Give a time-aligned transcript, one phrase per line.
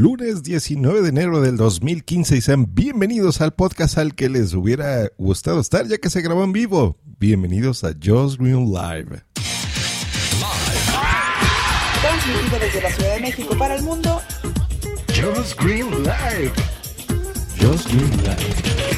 [0.00, 5.10] Lunes 19 de enero del 2015 y sean bienvenidos al podcast al que les hubiera
[5.18, 6.96] gustado estar ya que se grabó en vivo.
[7.18, 9.24] Bienvenidos a Just Green Live.
[12.00, 14.22] Transmitido desde la Ciudad de México para el mundo.
[15.08, 16.52] Just Green Live.
[17.60, 18.89] Just Green Live.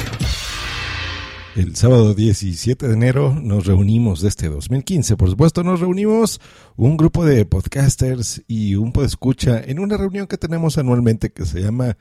[1.55, 5.15] El sábado 17 de enero nos reunimos de este 2015.
[5.17, 6.41] Por supuesto, nos reunimos
[6.77, 11.61] un grupo de podcasters y un escucha en una reunión que tenemos anualmente que se
[11.61, 11.95] llama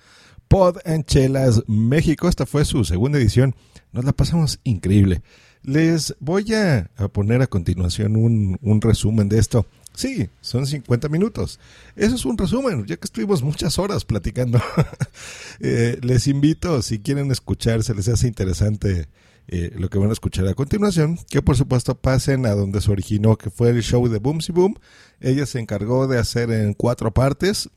[0.49, 2.31] Pod and Chelas México.
[2.31, 3.55] Esta fue su segunda edición.
[3.93, 5.21] Nos la pasamos increíble.
[5.63, 9.67] Les voy a, poner a continuación un, un resumen de esto.
[9.95, 11.61] Sí, son 50 minutos.
[11.95, 14.63] Eso es un resumen, ya que estuvimos muchas horas platicando.
[15.65, 19.07] Eh, les invito, si quieren escuchar, se les hace interesante
[19.49, 22.91] eh, lo que van a escuchar a continuación, que por supuesto pasen a donde se
[22.91, 24.75] originó, que fue el show de Boomsy Boom.
[25.21, 27.71] Ella se encargó de hacer en cuatro partes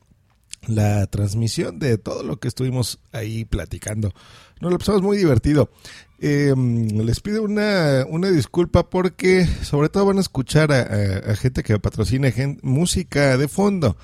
[0.66, 4.12] la transmisión de todo lo que estuvimos ahí platicando.
[4.60, 5.70] Nos lo pasamos muy divertido.
[6.18, 11.78] Em, les pido una, una, disculpa porque sobre todo van a escuchar a, gente que
[11.78, 13.96] patrocina música de fondo.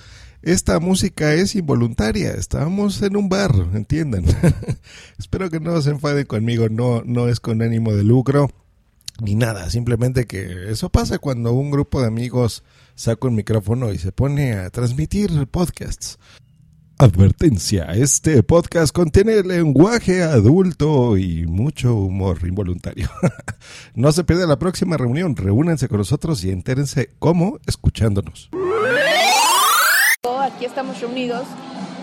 [0.43, 4.25] Esta música es involuntaria, estábamos en un bar, entiendan.
[5.19, 8.51] Espero que no se enfaden conmigo, no, no es con ánimo de lucro
[9.21, 12.65] ni nada, simplemente que eso pasa cuando un grupo de amigos
[12.97, 16.19] saca un micrófono y se pone a transmitir podcasts.
[16.99, 23.09] Advertencia, este podcast contiene lenguaje adulto y mucho humor involuntario.
[23.95, 28.51] no se pierda la próxima reunión, reúnanse con nosotros y entérense cómo escuchándonos
[30.63, 31.43] aquí estamos reunidos.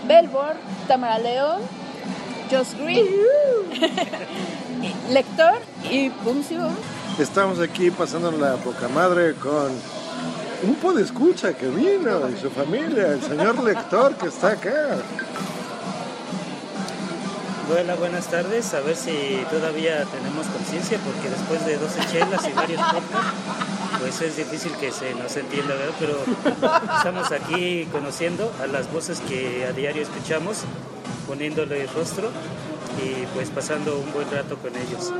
[0.06, 0.54] Belbor,
[0.86, 1.62] Tamara León,
[2.50, 3.06] Josh Green,
[5.10, 5.54] Lector
[5.90, 6.58] y Bumsy
[7.18, 9.72] Estamos aquí pasando la poca madre con
[10.62, 14.98] un escucha que vino y su familia, el señor Lector que está acá.
[17.72, 18.74] Hola, buenas tardes.
[18.74, 24.20] A ver si todavía tenemos conciencia, porque después de 12 chelas y varios podcasts, pues
[24.22, 25.94] es difícil que se nos entienda, ¿verdad?
[25.98, 26.18] Pero
[26.96, 30.62] estamos aquí conociendo a las voces que a diario escuchamos,
[31.26, 32.30] poniéndole rostro
[33.04, 35.12] y pues pasando un buen rato con ellos.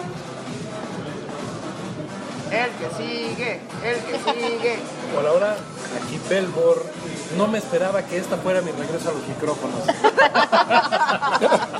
[2.50, 4.78] El que sigue, el que sigue.
[5.16, 5.56] Hola, hola,
[6.02, 6.84] aquí Belbor.
[7.36, 9.82] No me esperaba que esta fuera mi regreso a los micrófonos.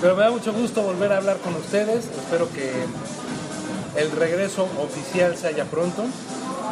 [0.00, 2.06] Pero me da mucho gusto volver a hablar con ustedes.
[2.06, 2.72] Espero que
[3.96, 6.04] el regreso oficial se haya pronto.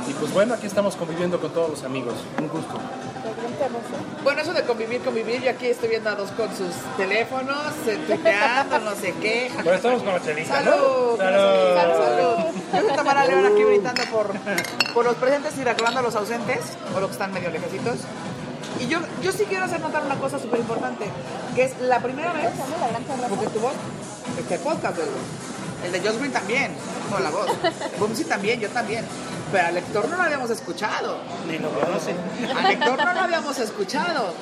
[0.08, 2.14] Y pues bueno, aquí estamos conviviendo con todos los amigos.
[2.38, 2.78] Un gusto.
[4.24, 7.72] Bueno, eso de convivir, convivir, yo aquí estoy viendo a dos con sus teléfonos,
[8.06, 9.50] tuiteando, no sé qué.
[9.54, 11.16] Bueno, estamos con la chelita, ¡Salud!
[11.18, 11.76] ¡Salud!
[11.76, 12.54] ¡Salud!
[12.72, 14.32] Yo soy Tamara León aquí gritando por,
[14.94, 16.58] por los presentes y recordando a los ausentes,
[16.94, 17.96] o los que están medio lejecitos.
[18.78, 21.04] Y yo, yo sí quiero hacer notar una cosa súper importante,
[21.54, 22.50] que es la primera vez,
[23.28, 23.74] porque tu voz,
[24.38, 24.96] este podcast,
[25.84, 26.72] el de Josh Green también,
[27.10, 27.46] con la voz.
[27.98, 29.04] Bumsy también, yo también.
[29.52, 31.18] Pero al lector no lo habíamos escuchado.
[31.48, 32.16] Ni lo conocen.
[32.56, 34.32] Al lector no lo habíamos escuchado.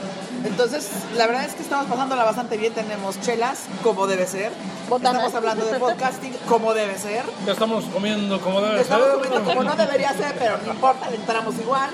[0.45, 2.75] Entonces, la verdad es que estamos pasándola bastante bien.
[2.75, 4.53] Tenemos chelas, como debe ser.
[4.95, 7.25] Estamos hablando de podcasting, como debe ser.
[7.47, 9.15] Ya estamos comiendo como debe estamos ser.
[9.17, 11.91] Estamos comiendo como no debería ser, pero no importa, entramos igual.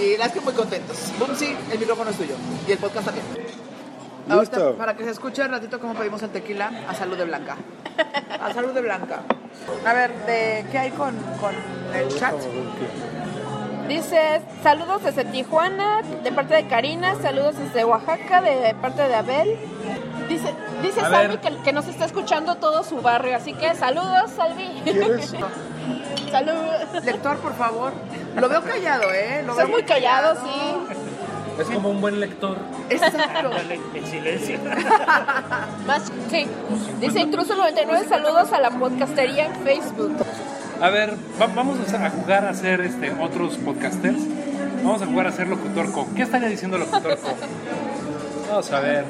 [0.00, 0.96] Y la es que muy contentos.
[1.18, 2.36] Bumsy, el micrófono es tuyo.
[2.68, 3.26] Y el podcast también.
[4.28, 7.56] Ahorita, para que se escuche un ratito cómo pedimos el tequila a salud de Blanca.
[8.40, 9.22] A salud de Blanca.
[9.84, 11.54] A ver, ¿de ¿qué hay con, con
[11.94, 12.34] el chat?
[13.88, 19.56] Dice, saludos desde Tijuana, de parte de Karina, saludos desde Oaxaca, de parte de Abel.
[20.28, 24.82] Dice, dice Salvi que, que, nos está escuchando todo su barrio, así que saludos, Salvi.
[26.30, 26.52] Salud.
[27.02, 27.92] Lector, por favor.
[28.36, 29.42] Lo veo callado, ¿eh?
[29.46, 30.96] Lo veo muy callado, sí.
[31.58, 32.56] Es como un buen lector.
[32.88, 33.50] Exacto.
[33.94, 34.58] en silencio.
[35.86, 36.46] Más, sí.
[37.00, 40.16] Dice Intruso 99, saludos a la podcastería en Facebook.
[40.80, 44.18] A ver, vamos a jugar a ser este, otros podcasters.
[44.84, 46.06] Vamos a jugar a ser locutor co.
[46.14, 47.28] ¿Qué estaría diciendo locutor co?
[48.48, 49.04] Vamos a ver.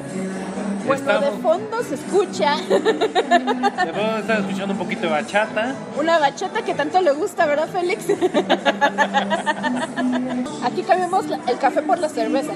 [0.89, 2.57] Pues de fondo se escucha.
[2.57, 5.75] De fondo están escuchando un poquito de bachata.
[5.99, 8.07] Una bachata que tanto le gusta, ¿verdad, Félix?
[10.65, 12.53] Aquí cambiamos el café por la cerveza.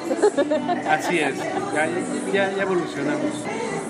[0.88, 1.34] Así es,
[2.32, 3.20] ya, ya, evolucionamos.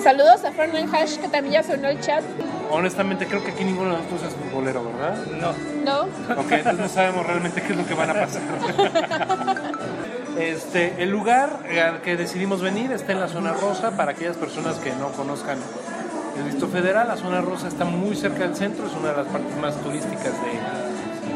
[0.02, 2.24] Saludos a Fernand Hash, que también ya sonó el chat.
[2.70, 5.16] Honestamente, creo que aquí ninguno de nosotros es futbolero, ¿verdad?
[5.40, 5.52] No.
[5.84, 6.00] No.
[6.40, 8.42] Ok, entonces no sabemos realmente qué es lo que van a pasar.
[10.38, 14.76] Este, el lugar al que decidimos venir está en la zona rosa para aquellas personas
[14.76, 15.58] que no conozcan
[16.38, 17.08] el Distrito Federal.
[17.08, 20.32] La zona rosa está muy cerca del centro, es una de las partes más turísticas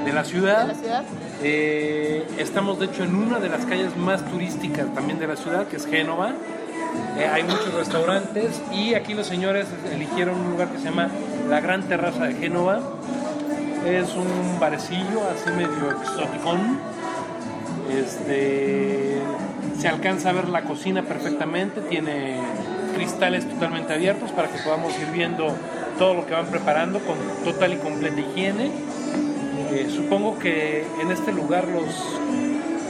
[0.04, 0.62] de la ciudad.
[0.62, 1.04] de la ciudad.
[1.42, 5.66] Eh, estamos de hecho en una de las calles más turísticas también de la ciudad,
[5.66, 6.32] que es Génova.
[7.18, 11.08] Eh, hay muchos restaurantes y aquí los señores eligieron un lugar que se llama
[11.48, 12.80] La Gran Terraza de Génova.
[13.84, 16.78] Es un barecillo así medio exoticón.
[17.90, 19.18] Este,
[19.78, 22.38] se alcanza a ver la cocina perfectamente, tiene
[22.94, 25.54] cristales totalmente abiertos para que podamos ir viendo
[25.98, 28.70] todo lo que van preparando con total y completa higiene.
[29.72, 31.84] Eh, supongo que en este lugar los,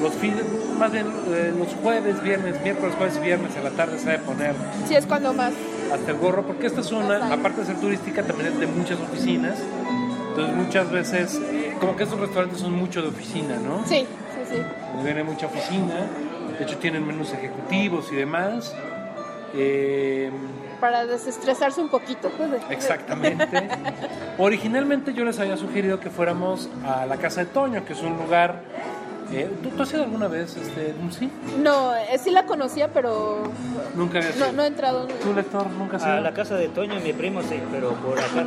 [0.02, 0.42] los fines,
[0.78, 4.18] más bien eh, los jueves, viernes, miércoles, jueves y viernes en la tarde se debe
[4.20, 4.54] poner
[4.86, 5.52] Sí, es cuando más.
[5.92, 9.58] hasta el gorro, porque esta zona, aparte de ser turística, también es de muchas oficinas.
[10.28, 11.40] Entonces muchas veces,
[11.80, 13.86] como que estos restaurantes son mucho de oficina, ¿no?
[13.86, 14.06] Sí,
[14.48, 16.06] sí, mucha oficina,
[16.58, 18.74] de hecho tienen menús ejecutivos y demás.
[19.54, 20.30] Eh,
[20.80, 22.30] Para desestresarse un poquito.
[22.36, 23.68] pues, Exactamente.
[24.38, 28.16] Originalmente yo les había sugerido que fuéramos a la casa de Toño, que es un
[28.18, 28.60] lugar.
[29.32, 31.30] eh, ¿tú, tú has ido alguna vez, este, sí?
[31.62, 33.42] No, eh, sí la conocía, pero
[33.94, 35.06] Nunca habías no, no he entrado.
[35.06, 38.46] ¿Tú, lector, nunca has A la casa de Toño, mi primo sí, pero por acá.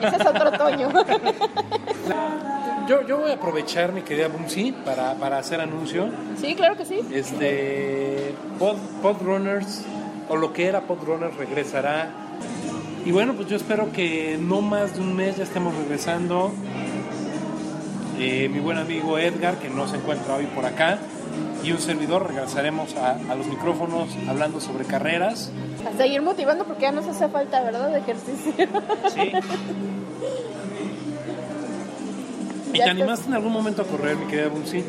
[0.06, 0.88] Ese es otro Toño.
[2.90, 6.08] Yo, yo voy a aprovechar, mi querida Bumsy, para, para hacer anuncio.
[6.40, 6.98] Sí, claro que sí.
[7.12, 9.82] Este, Pod, Podrunners,
[10.28, 12.10] o lo que era Podrunners, regresará.
[13.04, 16.50] Y bueno, pues yo espero que no más de un mes ya estemos regresando.
[18.18, 20.98] Eh, mi buen amigo Edgar, que no se encuentra hoy por acá,
[21.62, 25.52] y un servidor regresaremos a, a los micrófonos hablando sobre carreras.
[25.88, 27.92] A seguir motivando porque ya nos hace falta, ¿verdad?
[27.92, 28.52] De ejercicio.
[29.14, 29.30] Sí,
[32.74, 34.84] ¿Y Ya te animaste en algún momento a correr, mi querida Bumsy?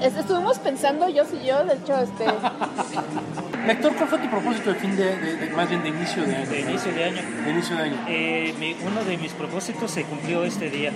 [0.00, 2.26] Es- Estuvimos pensando, yo y yo, de hecho, este,
[3.66, 6.36] Lector, ¿cuál fue tu propósito de fin de, de- de- más bien de inicio de
[6.36, 6.50] año?
[6.50, 7.22] de inicio de año.
[7.44, 7.96] De inicio de año.
[8.08, 10.92] Eh, mi- uno de mis propósitos se cumplió este día,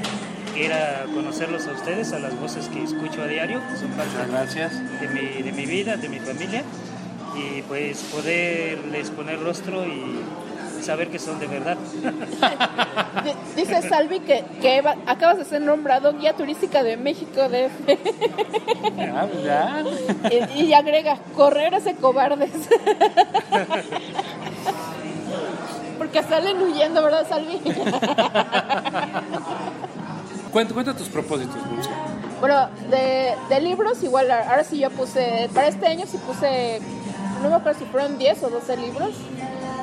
[0.54, 4.10] que era conocerlos a ustedes, a las voces que escucho a diario, que son parte
[4.12, 5.00] Muchas gracias.
[5.00, 6.62] de mi, de mi vida, de mi familia,
[7.36, 10.20] y pues poderles poner rostro y
[10.82, 11.76] saber que son de verdad.
[13.24, 17.48] di- dice Salvi que, que acabas de ser nombrado guía turística de México.
[18.96, 19.82] Ya, pues ya.
[20.54, 22.50] y, y agrega, correr ese cobardes.
[25.98, 27.60] Porque salen huyendo, ¿verdad, Salvi?
[30.52, 31.56] Cuenta, cuenta tus propósitos.
[32.40, 36.80] Bueno, de, de libros, igual, ahora sí yo puse, para este año sí puse,
[37.42, 39.10] no me acuerdo si fueron 10 o 12 libros,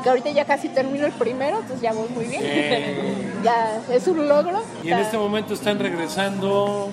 [0.05, 2.41] que ahorita ya casi termino el primero, entonces ya voy muy bien.
[2.45, 3.33] Eh.
[3.43, 4.61] ya es un logro.
[4.83, 6.89] Y en este momento están regresando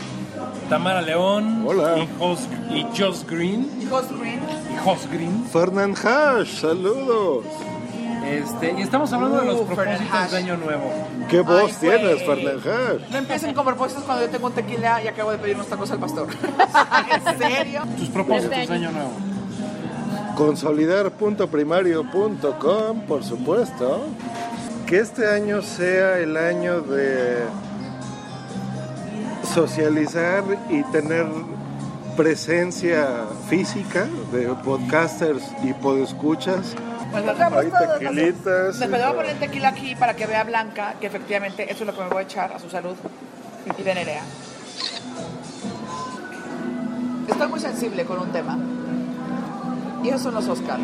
[0.70, 1.98] Tamara León Hola.
[1.98, 4.40] y Jos, y Joss Green Y Host Green.
[4.72, 5.44] y Jos Green.
[5.52, 7.44] Fernand Hash, saludos.
[8.26, 10.90] Este, y estamos hablando de los Uh, propósitos de año nuevo.
[11.28, 13.10] ¿Qué voz Ay, tienes, Fernand Hash?
[13.10, 15.90] No empiecen con propósitos cuando yo tengo un tequila y acabo de pedir unos tacos
[15.90, 16.28] al pastor.
[17.26, 17.82] ¿En serio?
[17.98, 19.10] Tus propósitos Este de año nuevo.
[20.36, 24.04] Consolidar.primario.com, por supuesto.
[24.86, 27.44] Que este año sea el año de
[29.54, 31.26] socializar y tener
[32.16, 36.74] presencia física de podcasters y podescuchas.
[37.10, 38.78] Pues Hay tequilitas.
[38.78, 41.94] Les voy a poner tequila aquí para que vea Blanca que efectivamente eso es lo
[41.94, 42.96] que me voy a echar a su salud
[43.78, 44.22] y de Nerea.
[47.28, 48.58] Estoy muy sensible con un tema.
[50.02, 50.78] Y esos son los Oscar.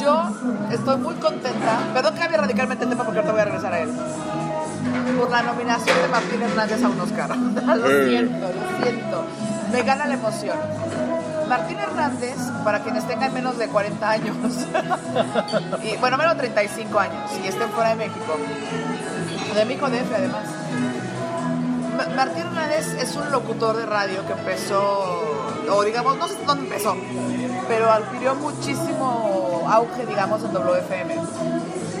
[0.00, 0.22] Yo
[0.70, 1.78] estoy muy contenta.
[1.94, 3.90] Perdón que cambie radicalmente el tema porque ahorita voy a regresar a él.
[5.18, 7.36] Por la nominación de Martín Hernández a un Oscar.
[7.36, 9.24] lo siento, lo siento.
[9.70, 10.56] Me gana la emoción.
[11.48, 14.36] Martín Hernández, para quienes tengan menos de 40 años,
[15.82, 18.36] y, bueno, menos de 35 años, y estén fuera de México,
[19.54, 20.44] de México DF además.
[21.98, 25.41] Ma- Martín Hernández es un locutor de radio que empezó,
[25.74, 26.96] o digamos, no sé dónde empezó,
[27.68, 31.16] pero adquirió muchísimo auge, digamos, en WFM.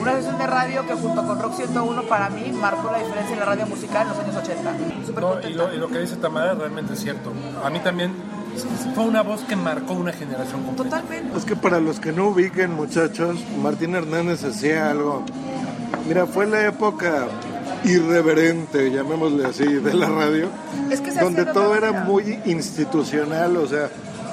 [0.00, 3.38] Una estación de radio que junto con Rock 101 para mí marcó la diferencia en
[3.38, 4.74] la radio musical en los años 80.
[5.06, 7.32] Súper No, y, lo, y lo que dice Tamara realmente es cierto.
[7.64, 8.12] A mí también
[8.94, 11.00] fue una voz que marcó una generación completa.
[11.00, 11.38] Totalmente.
[11.38, 15.22] Es que para los que no ubiquen, muchachos, Martín Hernández hacía algo.
[16.08, 17.28] Mira, fue la época
[17.84, 20.48] irreverente, llamémosle así, de la radio,
[20.90, 22.04] Es que se donde todo era manera.
[22.04, 23.88] muy institucional, o sea,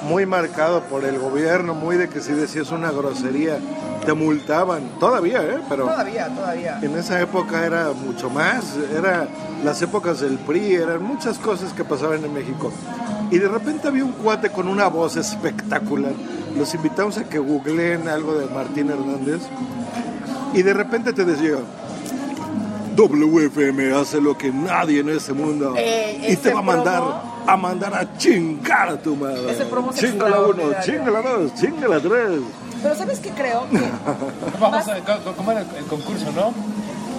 [0.08, 3.58] muy marcado por el gobierno, muy de que si decías una grosería
[4.06, 4.80] te multaban.
[4.98, 5.58] Todavía, ¿eh?
[5.68, 6.78] Pero Todavía, todavía.
[6.80, 9.28] en esa época era mucho más, era
[9.62, 12.72] las épocas del PRI, eran muchas cosas que pasaban en México.
[13.30, 16.12] Y de repente había un cuate con una voz espectacular.
[16.56, 19.40] Los invitamos a que googleen algo de Martín Hernández.
[20.54, 21.56] Y de repente te decía,
[23.06, 27.00] WFM hace lo que nadie en este mundo Eh, y te ese va a mandar
[27.02, 29.50] promo- a mandar a chingar a tu madre.
[29.52, 32.40] Ese promo Chingala uno, chingala dos, chingala tres.
[32.82, 33.66] Pero ¿sabes qué creo?
[33.70, 33.78] Que
[34.60, 36.52] Vamos a co- ¿Cómo era el, el concurso, no?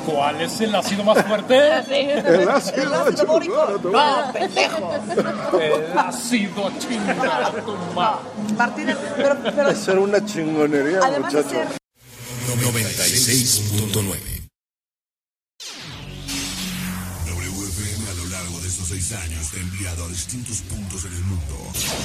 [0.05, 1.55] ¿Cuál es el ácido más fuerte?
[1.87, 3.79] El ácido, el ácido bórico.
[3.83, 4.93] No, pendejo.
[5.59, 7.75] El ácido chingada a tu.
[8.57, 11.45] Martínez, pero, pero Eso era una chingonería, muchachos.
[11.51, 11.67] ser
[12.57, 14.40] 96.9.
[18.91, 21.55] seis años te ha enviado a distintos puntos en el mundo.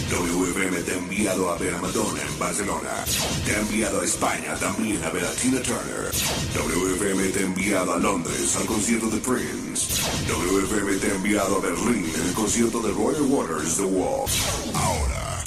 [0.09, 3.05] WFM te ha enviado a ver a Madonna en Barcelona.
[3.45, 6.12] Te ha enviado a España también a ver a Tina Turner.
[6.55, 10.00] WFM te ha enviado a Londres al concierto de Prince.
[10.28, 14.31] WFM te ha enviado a Berlín en el concierto de Royal Waters The Wall.
[14.73, 15.43] Ahora.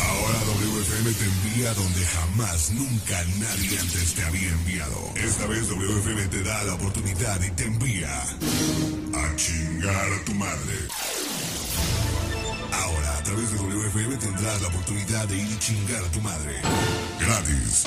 [0.00, 5.12] Ahora WFM te envía donde jamás, nunca nadie antes te había enviado.
[5.14, 8.24] Esta vez WFM te da la oportunidad y te envía
[9.14, 10.88] a chingar a tu madre.
[12.72, 16.56] Ahora, a través de WFM tendrás la oportunidad de ir y chingar a tu madre.
[17.20, 17.84] Gratis.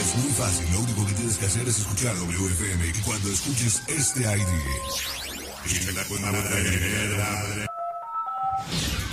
[0.00, 3.80] Es muy fácil, lo único que tienes que hacer es escuchar WFM y cuando escuches
[3.88, 4.48] este ID.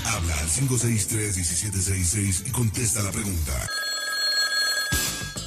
[0.05, 3.67] Habla al 563-1766 y contesta la pregunta.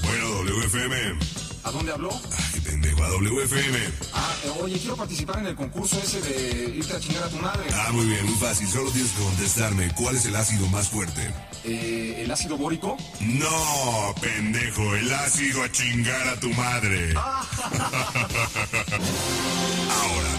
[0.03, 1.38] Bueno, WFM.
[1.69, 2.09] ¿A dónde habló?
[2.55, 3.79] Ay, pendejo, a WFM.
[4.15, 7.69] Ah, oye, quiero participar en el concurso ese de irte a chingar a tu madre.
[7.75, 8.67] Ah, muy bien, muy fácil.
[8.69, 11.31] Solo tienes que contestarme cuál es el ácido más fuerte.
[11.65, 12.97] Eh, ¿El ácido bórico?
[13.21, 17.13] No, pendejo, el ácido a chingar a tu madre.
[17.15, 17.39] Ahora,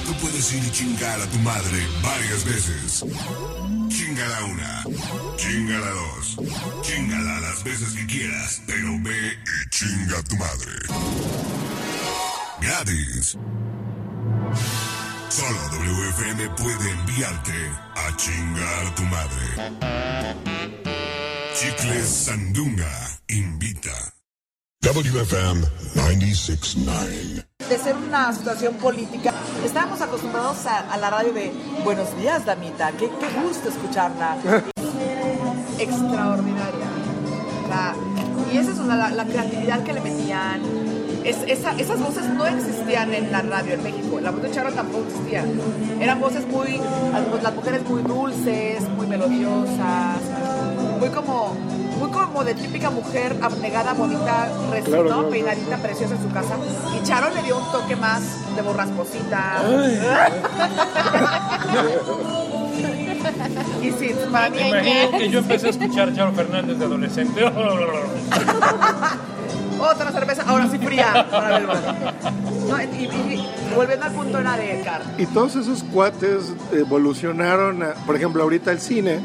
[0.07, 3.05] tú puedes ir y chingar a tu madre varias veces.
[3.89, 4.83] Chingala una,
[5.35, 6.37] chingala dos,
[6.81, 10.71] chingala las veces que quieras, pero ve y chinga tu madre.
[12.61, 13.37] Gratis.
[15.29, 19.45] Solo WFM puede enviarte a chingar tu madre.
[21.55, 24.18] Chicles Sandunga invita.
[24.81, 25.61] WFM
[25.93, 27.45] 969.
[27.69, 29.33] de ser una situación política,
[29.65, 31.51] estábamos acostumbrados a, a la radio de
[31.83, 34.37] Buenos días, damita, qué, qué gusto escucharla.
[35.79, 36.87] Extraordinaria.
[38.53, 40.61] Y esa es una- la, la creatividad que le metían.
[41.25, 44.19] Es- esa- esas voces no existían en la radio en México.
[44.21, 45.43] La voz de Charo tampoco existía.
[45.99, 46.77] Eran voces muy,
[47.11, 50.17] las, las mujeres muy dulces, muy melodiosas,
[50.99, 51.53] muy como,
[51.99, 56.55] muy como de típica mujer abnegada, bonita, recién, Claro, peinadita, preciosa en su casa.
[56.99, 58.21] Y Charo le dio un toque más
[58.55, 59.61] de borrasposita.
[63.81, 67.43] y sí, para mí Imaginen que yo empecé a escuchar Charo Fernández de adolescente.
[69.79, 71.25] otra cerveza, ahora sí fría.
[71.29, 71.81] para ver, bueno.
[72.67, 75.01] No, y, y- y volviendo al punto era de Car.
[75.17, 79.19] Y todos esos cuates evolucionaron, a- por ejemplo, ahorita el cine,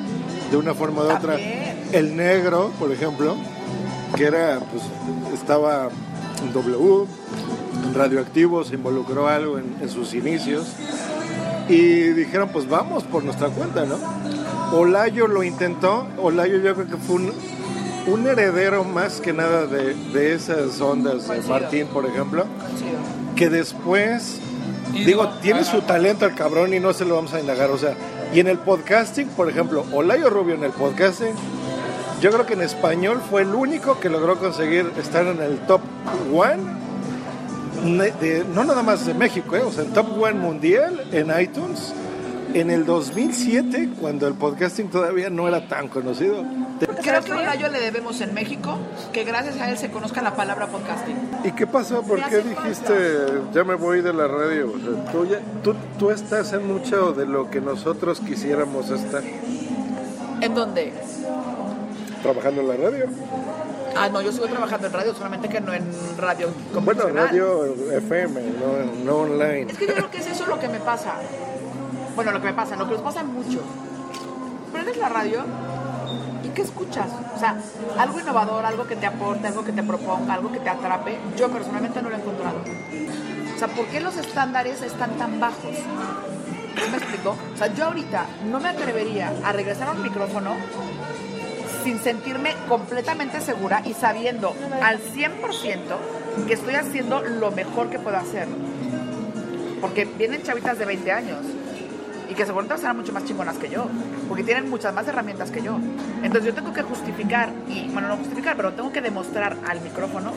[0.50, 1.34] de una forma u otra.
[1.34, 1.83] También.
[1.94, 3.36] El negro, por ejemplo,
[4.16, 4.82] que era, pues,
[5.32, 5.88] estaba
[6.42, 7.06] en W,
[7.84, 10.66] en radioactivo, se involucró algo en, en sus inicios.
[11.68, 13.96] Y dijeron, pues vamos por nuestra cuenta, ¿no?
[14.76, 17.32] Olayo lo intentó, Olayo yo creo que fue un,
[18.06, 21.40] un heredero más que nada de, de esas ondas de.
[21.42, 22.44] Martín, por ejemplo
[23.34, 24.38] que después,
[24.92, 27.94] digo, tiene su talento el cabrón y no se lo vamos a indagar, o sea,
[28.32, 31.34] y en el podcasting, por ejemplo, Olayo Rubio en el podcasting,
[32.20, 35.80] yo creo que en español fue el único que logró conseguir estar en el top
[36.32, 36.62] one,
[37.84, 39.62] ne- de- no nada más de México, ¿eh?
[39.62, 41.92] o sea, en top one mundial en iTunes,
[42.54, 46.44] en el 2007, cuando el podcasting todavía no era tan conocido.
[47.02, 48.78] Creo que a Olayo le debemos en México
[49.12, 51.16] que gracias a él se conozca la palabra podcasting.
[51.44, 52.02] ¿Y qué pasó?
[52.02, 52.94] ¿Por qué dijiste,
[53.52, 54.72] ya me voy de la radio?
[54.72, 59.22] O sea, tú, ya- tú, tú estás en mucho de lo que nosotros quisiéramos estar
[60.40, 60.92] ¿En dónde?
[62.24, 63.06] Trabajando en la radio.
[63.96, 65.84] Ah, no, yo sigo trabajando en radio, solamente que no en
[66.16, 67.28] radio Bueno, convencional.
[67.28, 69.66] radio FM, no, no online.
[69.70, 71.14] Es que yo creo que es eso lo que me pasa.
[72.16, 73.60] Bueno, lo que me pasa, lo que nos pasa mucho.
[74.72, 75.44] Prendes la radio
[76.42, 77.08] y ¿qué escuchas?
[77.36, 77.56] O sea,
[77.98, 81.18] algo innovador, algo que te aporte, algo que te proponga, algo que te atrape.
[81.36, 82.56] Yo personalmente no lo he encontrado.
[83.54, 85.76] O sea, ¿por qué los estándares están tan bajos?
[85.76, 87.36] ¿Sí ¿Me explico?
[87.54, 90.56] O sea, yo ahorita no me atrevería a regresar a un micrófono
[91.84, 98.16] sin sentirme completamente segura y sabiendo al 100% que estoy haciendo lo mejor que puedo
[98.16, 98.48] hacer.
[99.82, 101.40] Porque vienen chavitas de 20 años
[102.30, 103.86] y que seguramente serán mucho más chingonas que yo,
[104.28, 105.78] porque tienen muchas más herramientas que yo.
[106.22, 110.32] Entonces yo tengo que justificar, y bueno, no justificar, pero tengo que demostrar al micrófono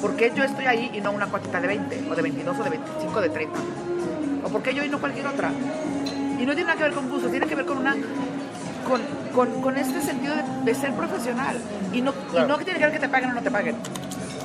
[0.00, 2.62] por qué yo estoy ahí y no una cuatita de 20, o de 22, o
[2.62, 3.58] de 25, de 30.
[4.44, 5.50] O por qué yo y no cualquier otra.
[6.38, 7.96] Y no tiene nada que ver con gusto, tiene que ver con una
[8.88, 9.00] con,
[9.34, 11.56] con, con este sentido de, de ser profesional.
[11.92, 13.76] Y no, y no que tiene que ver que te paguen o no te paguen.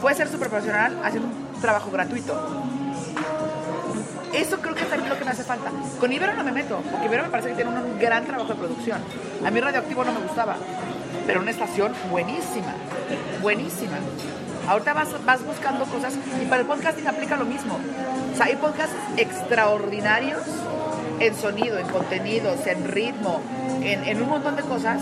[0.01, 2.63] Puedes ser súper profesional haciendo un trabajo gratuito.
[4.33, 5.71] Eso creo que es también lo que me hace falta.
[5.99, 8.49] Con Ibero no me meto, porque Ibero me parece que tiene un, un gran trabajo
[8.49, 8.99] de producción.
[9.45, 10.55] A mí Radioactivo no me gustaba,
[11.25, 12.75] pero una estación buenísima,
[13.41, 13.97] buenísima.
[14.67, 17.79] Ahorita vas, vas buscando cosas y para el podcasting aplica lo mismo.
[18.33, 20.41] O sea, hay podcasts extraordinarios
[21.19, 23.41] en sonido, en contenidos, en ritmo,
[23.81, 24.99] en, en un montón de cosas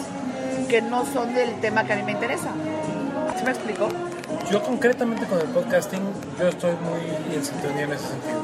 [0.69, 2.49] que no son del tema que a mí me interesa.
[3.37, 3.87] ¿Sí me explico?
[4.51, 6.01] Yo concretamente con el podcasting,
[6.39, 8.41] yo estoy muy en sintonía en ese sentido.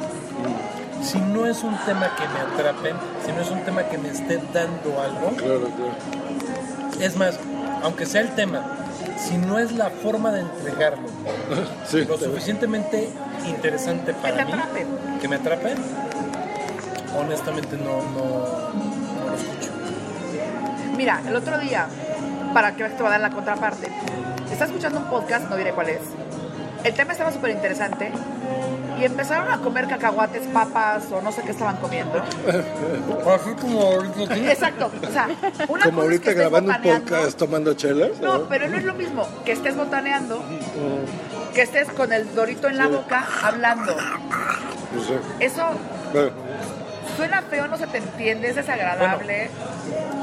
[1.04, 2.94] Si no es un tema que me atrape,
[3.26, 7.00] si no es un tema que me esté dando algo, Claro, claro.
[7.00, 7.40] es más,
[7.84, 8.62] aunque sea el tema,
[9.18, 11.08] si no es la forma de entregarlo
[11.88, 13.10] Sí, lo suficientemente
[13.48, 14.86] interesante Que para te mí, atrape.
[15.22, 15.74] que me atrape,
[17.18, 19.71] honestamente no, no, no lo escucho.
[21.02, 21.88] Mira, el otro día,
[22.54, 23.88] para que veas que te va a dar la contraparte,
[24.52, 26.02] estaba escuchando un podcast, no diré cuál es.
[26.84, 28.12] El tema estaba súper interesante
[29.00, 32.20] y empezaron a comer cacahuates, papas o no sé qué estaban comiendo.
[33.34, 34.48] Así como ahorita aquí.
[34.48, 34.92] Exacto.
[35.02, 35.28] O sea,
[35.68, 38.20] una Como cosa es ahorita que estés grabando un podcast tomando chelas.
[38.22, 40.44] No, pero no es lo mismo que estés botaneando,
[41.56, 43.96] que estés con el dorito en la boca hablando.
[43.96, 45.16] No sé.
[45.40, 45.64] Eso
[46.14, 46.30] Bueno,
[47.16, 49.50] suena feo, no se te entiende, es desagradable.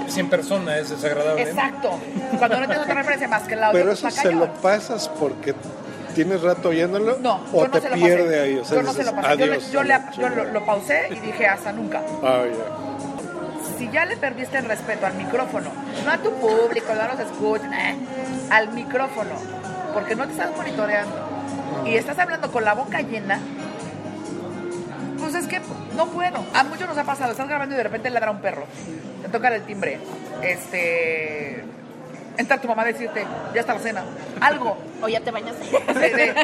[0.09, 1.43] Si en persona es desagradable.
[1.43, 1.99] Exacto.
[2.39, 4.41] Cuando no tienes otra referencia más que el audio, pero pues, eso se cañón.
[4.41, 5.55] lo pasas porque
[6.15, 8.41] tienes rato oyéndolo No, o yo no te se lo pierde pasé.
[8.41, 8.57] ahí.
[8.59, 9.29] O sea, yo no se lo pasé.
[9.39, 9.71] Yo, le- adiós.
[9.73, 12.01] yo le- adiós, yo lo, lo pausé y dije hasta nunca.
[12.23, 12.45] Ah.
[13.77, 15.71] Si ya le perdiste el respeto al micrófono,
[16.05, 17.97] no a tu público, no los escuchan, eh,
[18.51, 19.35] al micrófono,
[19.95, 21.15] porque no te estás monitoreando
[21.87, 23.39] y estás hablando con la boca llena,
[25.31, 25.61] pues es que
[25.97, 26.45] no puedo.
[26.55, 28.65] A muchos nos ha pasado, estás grabando y de repente ladra un perro,
[29.23, 29.99] te toca el timbre,
[30.43, 31.65] este,
[32.37, 34.05] entra tu mamá a decirte, ya está la cena,
[34.41, 34.77] algo.
[35.01, 35.55] O ya te bañas.
[35.61, 36.35] De, de-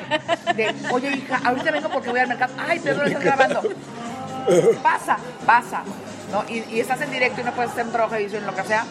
[0.55, 2.55] de, oye hija, ahorita vengo porque voy al mercado.
[2.68, 3.62] Ay, perdón, estás grabando.
[4.83, 5.83] Pasa, pasa.
[6.31, 6.44] ¿no?
[6.49, 8.62] Y, y estás en directo y no puedes hacer un trabajo de edición, lo que
[8.62, 8.85] sea.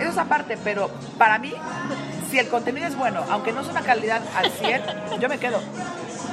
[0.00, 1.52] Eso es aparte, pero para mí,
[2.30, 4.82] si el contenido es bueno, aunque no es una calidad al 100,
[5.20, 5.60] yo me quedo.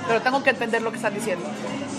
[0.07, 1.45] Pero tengo que entender lo que están diciendo.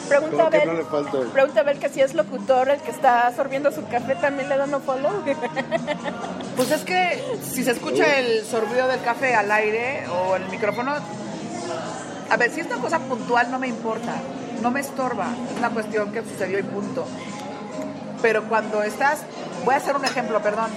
[0.08, 1.18] Pregunta no le falta.
[1.32, 4.66] pregunta Abel que si es locutor el que está sorbiendo su café también le da
[4.66, 5.24] no follow.
[6.56, 10.92] Pues es que si se escucha el sorbido del café al aire o el micrófono,
[12.30, 14.12] a ver, si es una cosa puntual no me importa,
[14.62, 17.06] no me estorba, es una cuestión que sucedió y punto.
[18.22, 19.22] Pero cuando estás,
[19.64, 20.70] voy a hacer un ejemplo, perdón.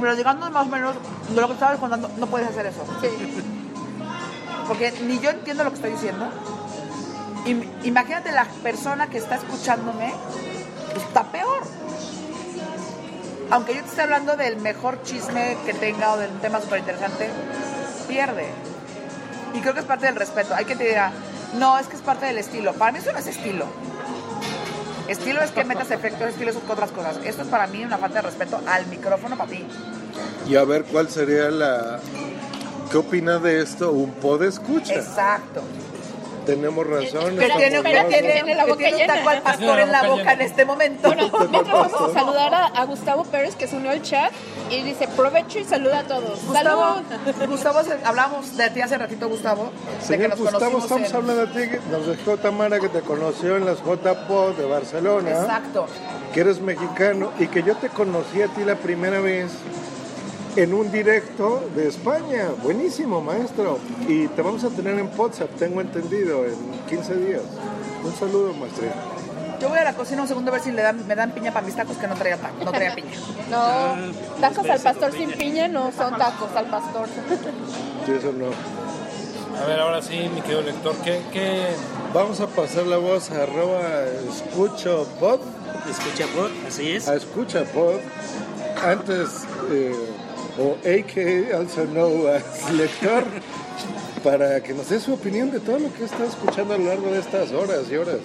[0.00, 0.94] Lo digan más o menos
[1.30, 2.84] de lo que estabas contando, no puedes hacer eso.
[3.00, 3.08] Sí.
[4.68, 6.28] Porque ni yo entiendo lo que estoy diciendo.
[7.46, 10.12] Im- Imagínate la persona que está escuchándome,
[10.92, 11.62] pues, está peor.
[13.50, 17.30] Aunque yo te esté hablando del mejor chisme que tenga o del tema súper interesante,
[18.08, 18.46] pierde.
[19.54, 20.54] Y creo que es parte del respeto.
[20.54, 21.12] Hay que te dirá,
[21.58, 22.72] no, es que es parte del estilo.
[22.74, 23.66] Para mí eso no es estilo.
[25.06, 27.18] Estilo es que metas efectos, estilo es otras cosas.
[27.24, 29.64] Esto es para mí una falta de respeto al micrófono para ti.
[30.48, 32.00] Y a ver cuál sería la.
[32.90, 33.92] ¿Qué opina de esto?
[33.92, 34.94] Un pod escucha.
[34.94, 35.62] Exacto.
[36.46, 37.36] Tenemos razón.
[37.36, 39.14] Que estamos tiene, tiene- tiene la boca tiene un llena.
[39.14, 41.08] taco al pastor en la boca en este momento.
[41.08, 44.32] Bueno, mientras vamos a saludar a, a Gustavo Pérez que se unió al chat
[44.70, 46.44] y dice provecho y saluda a todos.
[46.46, 46.94] Gustavo,
[47.26, 47.48] ¡Salud!
[47.48, 49.64] Gustavo, hablamos de ti hace ratito, Gustavo.
[49.64, 51.76] de que Señor nos Gustavo, estamos en- hablando de ti.
[51.90, 55.30] Nos dejó Tamara que te conoció en las J-Pod de Barcelona.
[55.30, 55.86] Exacto.
[56.32, 59.50] que eres mexicano y que yo te conocí a ti la primera vez
[60.56, 62.48] en un directo de España.
[62.62, 63.78] Buenísimo, maestro.
[64.08, 66.54] Y te vamos a tener en WhatsApp, tengo entendido, en
[66.88, 67.42] 15 días.
[68.04, 68.84] Un saludo, maestro.
[69.60, 71.50] Yo voy a la cocina un segundo a ver si le dan, me dan piña
[71.52, 73.08] para mis tacos que no traía, ta- no traía piña.
[73.50, 75.68] No, tacos al pastor sin piña.
[75.68, 77.06] no son tacos al pastor.
[78.06, 78.46] Sí, eso no.
[79.60, 81.66] A ver, ahora sí, mi querido lector, ¿qué, qué
[82.14, 83.80] Vamos a pasar la voz a arroba
[84.30, 85.40] escucho pod,
[85.90, 87.08] Escucha por, así es.
[87.08, 87.94] a escucha pod,
[88.84, 89.94] antes, eh,
[90.58, 93.24] o AK, also known as lector,
[94.22, 97.10] para que nos dé su opinión de todo lo que está escuchando a lo largo
[97.10, 98.20] de estas horas y horas.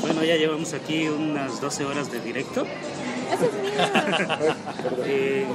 [0.00, 2.64] Bueno, ya llevamos aquí unas 12 horas de directo.
[5.06, 5.46] Eh,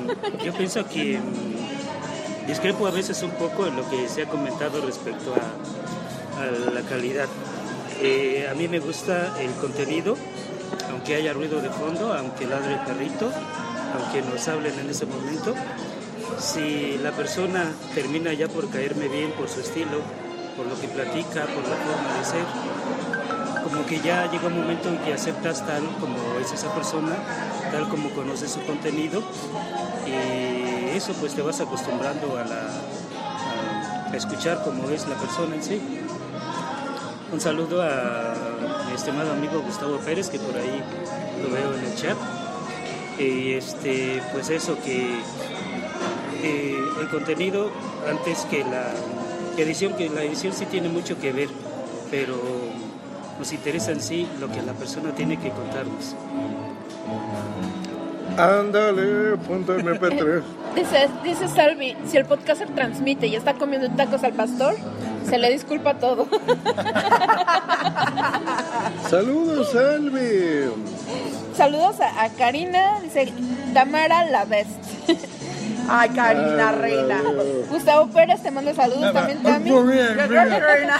[0.43, 4.85] yo pienso que mm, discrepo a veces un poco en lo que se ha comentado
[4.85, 7.27] respecto a, a la calidad.
[8.01, 10.15] Eh, a mí me gusta el contenido,
[10.91, 13.31] aunque que haya ruido de fondo, aunque ladre el perrito,
[13.95, 15.53] aunque nos hablen en ese momento.
[16.39, 20.01] Si la persona termina ya por caerme bien por su estilo,
[20.57, 22.45] por lo que platica, por la forma de ser,
[23.63, 27.15] como que ya llega un momento en que aceptas tal como es esa persona,
[27.71, 29.23] tal como conoces su contenido,
[30.05, 35.63] y eso pues te vas acostumbrando a, la, a escuchar cómo es la persona en
[35.63, 35.81] sí.
[37.31, 38.33] Un saludo a
[38.87, 40.81] mi estimado amigo Gustavo Pérez, que por ahí
[41.41, 42.15] lo veo en el chat.
[43.17, 45.19] Y este, pues eso, que
[46.43, 47.71] eh, el contenido
[48.09, 48.93] antes que la
[49.57, 51.49] edición, que la edición sí tiene mucho que ver,
[52.11, 52.35] pero
[53.39, 56.15] nos interesa en sí lo que la persona tiene que contarnos.
[58.37, 60.43] Ándale, punto MP3.
[60.75, 64.75] Dice, dice Salvi, si el podcaster transmite y está comiendo tacos al pastor,
[65.25, 66.27] se le disculpa todo.
[69.09, 70.69] Saludos, Salvi.
[71.57, 73.31] Saludos a, a Karina, dice
[73.73, 74.69] Tamara la best.
[75.87, 77.21] Ay, Karina, Ay, reina.
[77.23, 79.69] ay, Gustavo Pérez te manda saludos también, Tami.
[79.69, 80.99] Gracias, reina.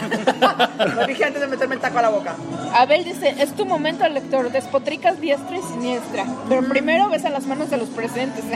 [0.94, 2.36] Lo dije antes de meterme el taco a la boca.
[2.72, 7.68] Abel dice, es tu momento, lector, despotricas diestra y siniestra, pero primero besa las manos
[7.68, 8.44] de los presentes.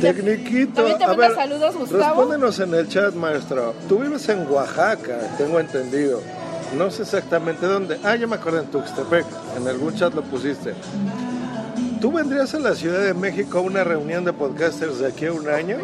[0.00, 0.74] Tecniquito.
[0.74, 2.04] También te A manda ver, saludos, Gustavo.
[2.04, 3.74] Respóndenos en el chat, maestro.
[3.88, 6.20] Tú vives en Oaxaca, tengo entendido.
[6.74, 7.98] No sé exactamente dónde.
[8.02, 9.24] Ah, ya me acordé en Tuxtepec.
[9.56, 10.74] En algún chat lo pusiste.
[12.00, 15.32] ¿Tú vendrías a la Ciudad de México a una reunión de podcasters de aquí a
[15.32, 15.78] un año?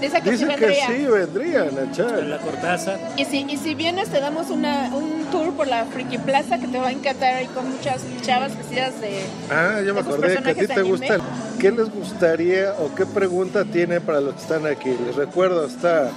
[0.00, 2.18] Dice que sí Dice que sí, vendría en el chat.
[2.18, 5.84] En la cortaza, Y si, y si vienes, te damos una, un tour por la
[5.84, 9.20] Friki Plaza que te va a encantar ahí con muchas chavas vestidas de...
[9.48, 11.20] Ah, ya me acordé que a ti te gustan.
[11.60, 14.90] ¿Qué les gustaría o qué pregunta tiene para los que están aquí?
[15.06, 16.10] Les recuerdo, está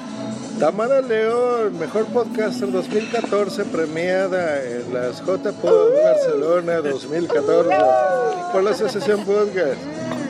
[0.59, 7.69] Tamara León, mejor podcaster 2014, premiada en las JPod Barcelona 2014
[8.51, 9.79] por la Asociación Podcast.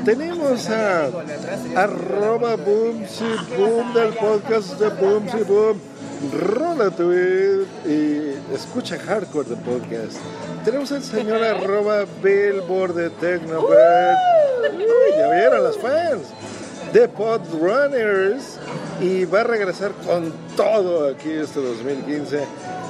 [0.06, 1.10] Tenemos a
[1.76, 3.26] arroba Boomsy
[3.58, 5.82] Boom del podcast de Boomsy Boom.
[6.40, 10.18] Rola tweet y escucha hardcore de podcast.
[10.64, 14.16] Tenemos al señor arroba Billboard de Tecnobird.
[14.76, 16.28] Uy, ya vieron las fans
[16.94, 18.58] de Podrunners
[19.02, 22.44] y va a regresar con todo aquí este 2015.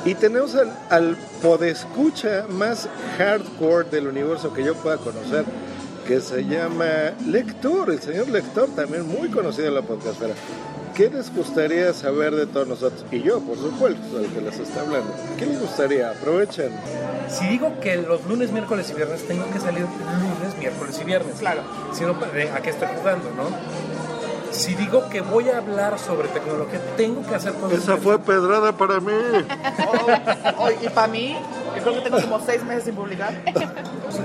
[0.06, 5.44] Y tenemos al, al podescucha más hardcore del universo que yo pueda conocer,
[6.08, 10.34] que se llama Lector, el señor Lector, también muy conocido en la podcastera.
[11.00, 13.06] ¿Qué les gustaría saber de todos nosotros?
[13.10, 15.10] Y yo, por supuesto, el que les está hablando.
[15.38, 16.10] ¿Qué les gustaría?
[16.10, 16.74] Aprovechen.
[17.30, 21.36] Si digo que los lunes, miércoles y viernes tengo que salir lunes, miércoles y viernes.
[21.40, 21.62] Claro.
[21.94, 23.44] Si no, ¿de ¿a qué estoy jugando, no?
[24.52, 27.80] Si digo que voy a hablar sobre tecnología, tengo que hacer cosas.
[27.80, 29.14] Esa fue pedrada para mí.
[29.88, 31.38] Oh, oh, y para mí,
[31.76, 33.42] que creo que tengo como seis meses sin publicar.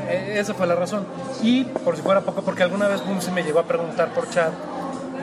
[0.08, 1.06] Eh, Esa fue la razón.
[1.40, 4.28] Y por si fuera poco, porque alguna vez Boom se me llegó a preguntar por
[4.28, 4.52] chat,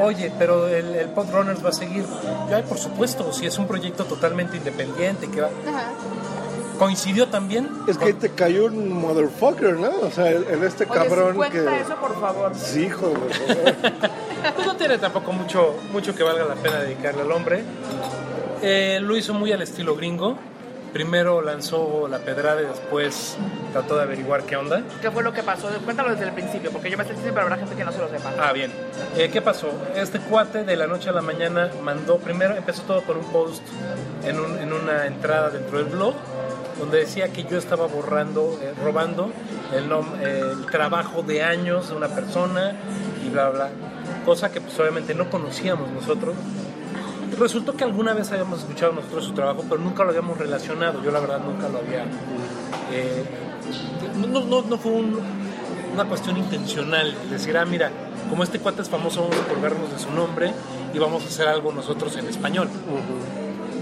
[0.02, 2.04] oye, pero el, el Podrunners va a seguir.
[2.50, 5.50] Yo, "Ay, por supuesto, si es un proyecto totalmente independiente que va.
[6.80, 7.70] Coincidió también.
[7.88, 9.90] Es que ahí te cayó un motherfucker, ¿no?
[10.02, 11.82] O sea, el, el este Oye, cabrón si cuenta que...
[11.82, 12.52] eso, por favor.
[12.56, 13.14] Sí, hijo.
[14.56, 17.64] Pues no tiene tampoco mucho, mucho que valga la pena dedicarle al hombre.
[18.64, 20.36] Eh, lo hizo muy al estilo gringo.
[20.94, 23.38] Primero lanzó la pedrada y después
[23.72, 24.82] trató de averiguar qué onda.
[25.02, 25.70] ¿Qué fue lo que pasó?
[25.86, 28.10] Cuéntalo desde el principio, porque yo me estoy pero habrá gente que no se lo
[28.10, 28.32] sepa.
[28.38, 28.72] Ah, bien.
[29.16, 29.70] Eh, ¿Qué pasó?
[29.96, 33.64] Este cuate de la noche a la mañana mandó, primero empezó todo con un post
[34.26, 36.14] en, un- en una entrada dentro del blog,
[36.78, 39.32] donde decía que yo estaba borrando, eh, robando
[39.74, 42.74] el, nom- eh, el trabajo de años de una persona
[43.26, 43.70] y bla, bla.
[44.26, 46.36] Cosa que pues obviamente no conocíamos nosotros.
[47.40, 51.02] Resultó que alguna vez habíamos escuchado nosotros su trabajo, pero nunca lo habíamos relacionado.
[51.04, 52.04] Yo la verdad nunca lo había...
[52.92, 53.24] eh,
[54.30, 55.20] no, no, no fue un-
[55.94, 57.16] una cuestión intencional.
[57.30, 57.90] Decir, ah, mira,
[58.30, 60.52] como este cuate es famoso, vamos a colgarnos de su nombre
[60.94, 62.68] y vamos a hacer algo nosotros en español.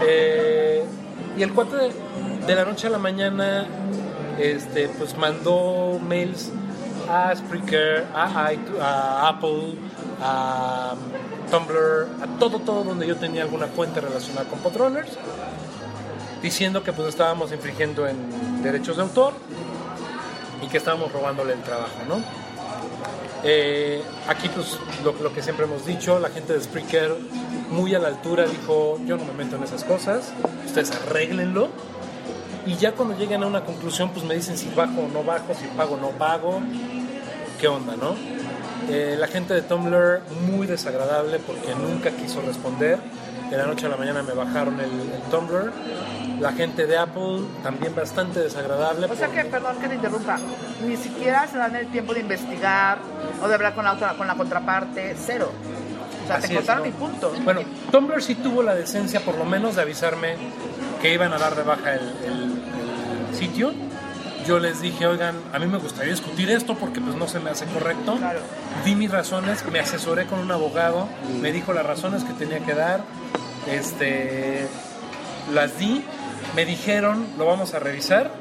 [0.07, 0.83] Eh,
[1.37, 1.91] y el cuate de,
[2.47, 3.65] de la noche a la mañana
[4.39, 6.51] este, pues mandó mails
[7.09, 9.73] a Spreaker, a, iTunes, a Apple,
[10.21, 10.93] a
[11.49, 15.11] Tumblr, a todo, todo donde yo tenía alguna cuenta relacionada con Podrunners,
[16.41, 19.33] diciendo que pues estábamos infringiendo en derechos de autor
[20.61, 22.21] y que estábamos robándole el trabajo, ¿no?
[23.43, 27.15] Eh, aquí pues lo, que siempre hemos dicho, la gente de Spreaker
[27.71, 30.33] muy a la altura dijo, yo no me meto en esas cosas,
[30.65, 31.69] ustedes arréglenlo
[32.65, 35.53] y ya cuando lleguen a una conclusión pues me dicen si bajo o no bajo,
[35.53, 36.59] si pago o no pago,
[37.59, 38.15] qué onda, ¿no?
[38.89, 42.97] Eh, la gente de Tumblr muy desagradable porque nunca quiso responder,
[43.49, 45.71] de la noche a la mañana me bajaron el, el Tumblr.
[46.39, 49.07] La gente de Apple también bastante desagradable.
[49.07, 50.37] O sea que, perdón que te interrumpa,
[50.87, 52.97] ni siquiera se dan el tiempo de investigar
[53.43, 55.51] o de hablar con la, otra, con la contraparte, cero.
[56.23, 56.83] O sea, Así te ¿no?
[56.83, 57.33] mi punto.
[57.43, 60.35] Bueno, Tumblr sí tuvo la decencia por lo menos de avisarme
[61.01, 62.61] que iban a dar de baja el, el-
[63.29, 63.73] el sitio.
[64.45, 67.49] Yo les dije, oigan, a mí me gustaría discutir esto porque pues no se me
[67.49, 68.15] hace correcto.
[68.17, 68.39] Claro.
[68.85, 71.07] Di mis razones, me asesoré con un abogado,
[71.41, 73.01] me dijo las razones que tenía que dar,
[73.69, 74.67] este,
[75.53, 76.03] las di,
[76.55, 78.31] me dijeron, lo vamos a revisar.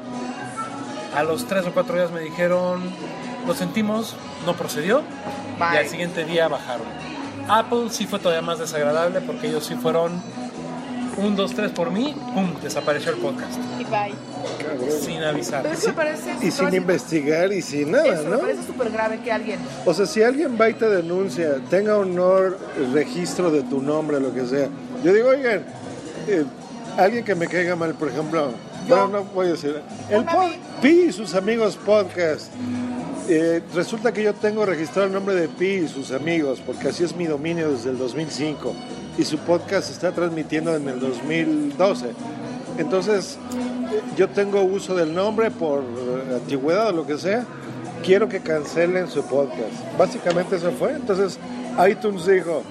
[1.15, 2.81] A los tres o cuatro días me dijeron,
[3.45, 5.01] lo sentimos, no procedió.
[5.55, 5.79] Y Bye.
[5.79, 6.87] al siguiente día bajaron.
[7.49, 10.21] Apple sí fue todavía más desagradable porque ellos sí fueron
[11.17, 13.57] un, dos, tres por mí, pum, desapareció el podcast.
[13.79, 14.13] Y bye.
[15.01, 15.61] Sin avisar.
[15.63, 16.35] Pero eso me parece...
[16.41, 18.39] Y sin investigar y sin nada, Eso me ¿no?
[18.39, 19.59] parece súper grave que alguien...
[19.85, 22.57] O sea, si alguien va y te denuncia, tenga honor,
[22.93, 24.67] registro de tu nombre, lo que sea.
[25.03, 25.63] Yo digo, oigan,
[26.27, 26.43] eh,
[26.97, 28.51] alguien que me caiga mal, por ejemplo,
[28.87, 28.95] Yo.
[28.95, 32.47] bueno, no voy a decir, el pod- Pi y sus amigos podcast.
[33.31, 37.03] Eh, resulta que yo tengo registrado el nombre de Pi y sus amigos, porque así
[37.03, 38.73] es mi dominio desde el 2005.
[39.19, 42.07] Y su podcast se está transmitiendo en el 2012.
[42.79, 43.37] Entonces,
[44.17, 47.45] yo tengo uso del nombre por eh, antigüedad o lo que sea.
[48.03, 49.73] Quiero que cancelen su podcast.
[49.97, 50.93] Básicamente eso fue.
[50.93, 51.37] Entonces,
[51.87, 52.63] iTunes dijo,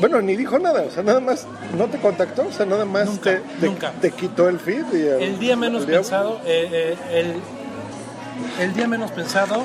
[0.00, 1.46] bueno, ni dijo nada, o sea, nada más
[1.78, 3.92] no te contactó, o sea, nada más Nunca, te, te- nunca.
[4.00, 4.84] te quitó el feed.
[4.92, 6.96] Y El día menos el día- pensado, eh, eh,
[8.58, 9.62] el, el día menos pensado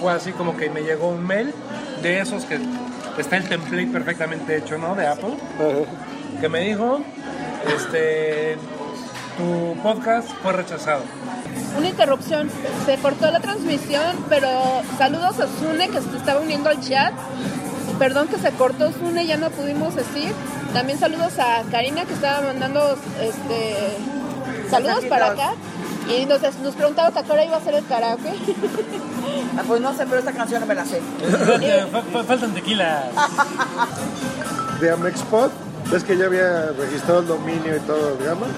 [0.00, 1.52] fue así como que me llegó un mail
[2.02, 2.58] de esos que
[3.18, 4.94] está el template perfectamente hecho, ¿no?
[4.94, 5.34] De Apple,
[6.40, 7.00] que me dijo,
[7.76, 8.56] este,
[9.36, 11.02] tu podcast fue rechazado.
[11.78, 12.50] Una interrupción.
[12.86, 14.48] Se cortó la transmisión, pero
[14.98, 17.12] saludos a Sune que se estaba uniendo al chat.
[17.98, 20.32] Perdón que se cortó Sune, ya no pudimos decir.
[20.72, 23.96] También saludos a Karina que estaba mandando este
[24.70, 25.52] saludos para acá.
[26.08, 28.32] Y nos, nos preguntaba que a qué hora iba a ser el karaoke.
[29.56, 31.00] Ah, Pues no sé, pero esta canción no me la sé.
[32.12, 33.04] Fa- Faltan tequila.
[34.80, 35.50] de Amexpod,
[35.90, 38.48] ves que ya había registrado el dominio y todo, digamos.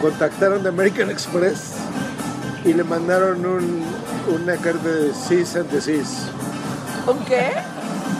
[0.00, 1.72] Contactaron de American Express
[2.64, 3.82] y le mandaron un,
[4.34, 6.28] una carta de cease and desist.
[7.06, 7.52] ¿Un qué?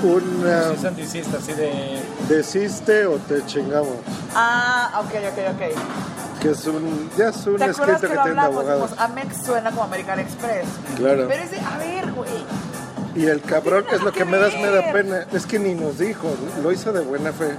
[0.03, 2.03] Una Sí, santicista, así de...
[2.29, 3.97] desiste o te chingamos.
[4.35, 6.41] Ah, ok, ok, ok.
[6.43, 8.57] Que es un, ya es un ¿Te escrito que que hablamos?
[8.57, 8.91] abogados.
[8.99, 10.67] Amex suena como American Express.
[10.97, 11.27] Claro.
[11.29, 12.31] Pero es de, a ver, güey.
[13.15, 15.27] Y el cabrón, tiene es lo que que me das, me da pena.
[15.33, 16.29] Es que ni nos dijo,
[16.63, 17.53] lo hizo de buena fe.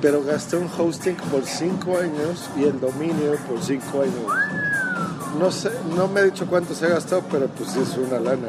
[0.00, 4.14] Pero gasté un hosting por cinco años y el dominio por cinco años.
[5.38, 8.48] No sé, no me ha dicho cuánto se ha gastado, pero pues es una lana.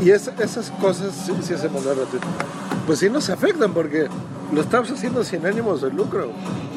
[0.00, 1.92] Y es- esas cosas sí, sí hacemos la.
[2.86, 4.08] Pues sí nos afectan porque
[4.52, 6.30] lo estamos haciendo sin ánimos de lucro.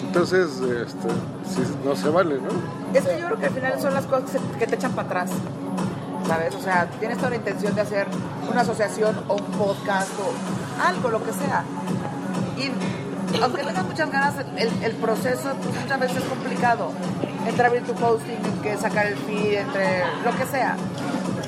[0.05, 1.07] Entonces, este,
[1.49, 2.49] sí, no se vale, ¿no?
[2.97, 5.31] Es que yo creo que al final son las cosas que te echan para atrás.
[6.27, 6.53] ¿Sabes?
[6.55, 8.07] O sea, tienes toda la intención de hacer
[8.49, 11.63] una asociación o un podcast o algo, lo que sea.
[12.61, 16.91] Y aunque tengas muchas ganas, el, el proceso pues, muchas veces es complicado.
[17.47, 20.75] Entre abrir tu posting, que sacar el feed, entre lo que sea.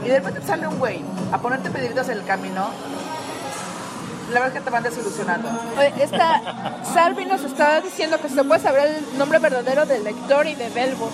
[0.04, 2.68] Y de repente te sale un güey a ponerte pedritas en el camino.
[4.32, 5.50] La verdad es que te van desilusionando.
[6.00, 6.42] Esta
[6.94, 10.70] Salvi nos estaba diciendo que se puede saber el nombre verdadero del lector y de
[10.70, 11.12] Belbo.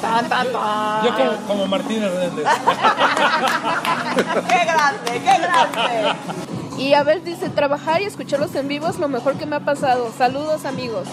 [0.00, 1.04] Tan, tan, tan.
[1.04, 2.46] Yo como, como Martín Hernández.
[4.48, 5.12] ¡Qué grande!
[5.12, 6.59] ¡Qué grande!
[6.80, 10.10] Y Abel dice, trabajar y escucharlos en vivo es lo mejor que me ha pasado.
[10.16, 11.06] Saludos amigos.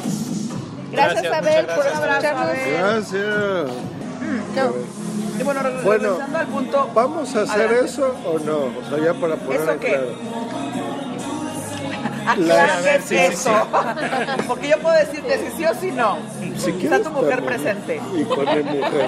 [0.91, 2.47] Gracias, Gracias, Abel por escucharnos.
[2.79, 3.71] Gracias.
[4.55, 4.73] No.
[5.39, 6.89] Y bueno, Bueno, regresando al punto.
[6.95, 7.85] ¿Vamos a hacer Adelante.
[7.85, 8.57] eso o no?
[8.57, 9.87] O sea, ya para poner ¿Eso en qué?
[9.89, 10.07] claro.
[12.27, 13.51] Aclara A qué ver, es sí, sí, eso.
[14.49, 16.17] Porque yo puedo decirte si sí o si no.
[16.57, 17.45] Si Está quieres, tu mujer también.
[17.45, 18.01] presente.
[18.17, 19.07] Y con mi mujer.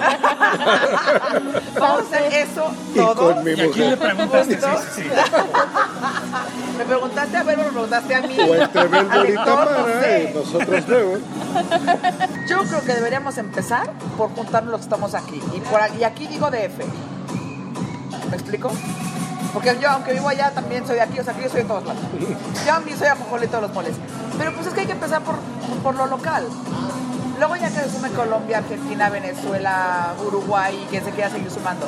[1.80, 3.34] Vamos a hacer eso Y todo.
[3.34, 3.98] con mi ¿Y a quién le mujer.
[3.98, 4.54] preguntaste?
[4.56, 4.86] Sí, Justo.
[4.94, 5.08] sí, sí.
[6.80, 8.36] Me preguntaste a ver o me preguntaste a mí.
[10.34, 11.16] Nosotros luego.
[12.48, 15.42] Yo creo que deberíamos empezar por juntarnos los que estamos aquí.
[15.54, 16.78] Y, por, y aquí digo DF.
[18.30, 18.70] ¿Me explico?
[19.52, 21.68] Porque yo, aunque vivo allá, también soy de aquí, o sea, que yo soy de
[21.68, 22.02] todos lados.
[22.66, 23.94] Yo a mí soy ajojole de todos los moles.
[24.38, 25.34] Pero pues es que hay que empezar por,
[25.82, 26.44] por lo local.
[27.38, 31.86] Luego ya que se sume Colombia, Argentina, Venezuela, Uruguay, y quien se quiera seguir sumando.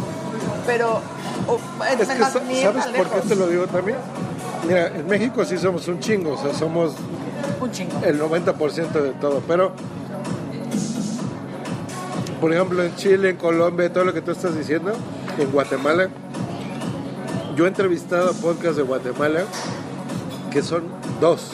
[0.66, 1.00] Pero...
[1.46, 1.58] o-
[2.02, 2.24] Es que,
[2.62, 3.98] ¿sabes por qué te lo digo también?
[4.66, 6.94] Mira, en México sí somos un chingo, o sea, somos
[7.60, 8.00] Un chingo.
[8.04, 9.72] el 90% de todo, pero
[12.40, 14.92] por ejemplo en Chile, en Colombia, todo lo que tú estás diciendo,
[15.38, 16.08] en Guatemala,
[17.56, 19.44] yo he entrevistado a podcasts de Guatemala
[20.50, 20.84] que son
[21.22, 21.52] Dos.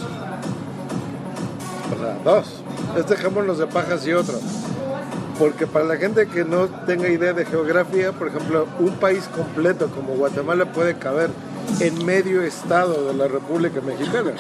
[1.95, 2.63] O sea, dos.
[2.97, 4.41] Este dejémonos de pajas y otro.
[5.39, 9.89] Porque para la gente que no tenga idea de geografía, por ejemplo, un país completo
[9.91, 11.29] como Guatemala puede caber
[11.81, 14.33] en medio estado de la República Mexicana.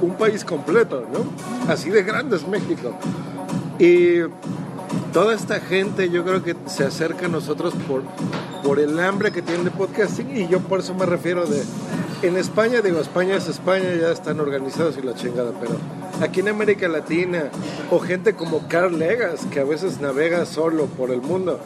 [0.00, 1.72] Un país completo, ¿no?
[1.72, 2.96] Así de grande es México.
[3.78, 4.20] Y
[5.12, 8.02] toda esta gente yo creo que se acerca a nosotros por,
[8.62, 11.62] por el hambre que tienen de podcasting y yo por eso me refiero de...
[12.22, 15.76] En España, digo, España es España, ya están organizados y la chingada, pero
[16.22, 17.50] aquí en América Latina,
[17.90, 21.60] o gente como Carl Legas, que a veces navega solo por el mundo,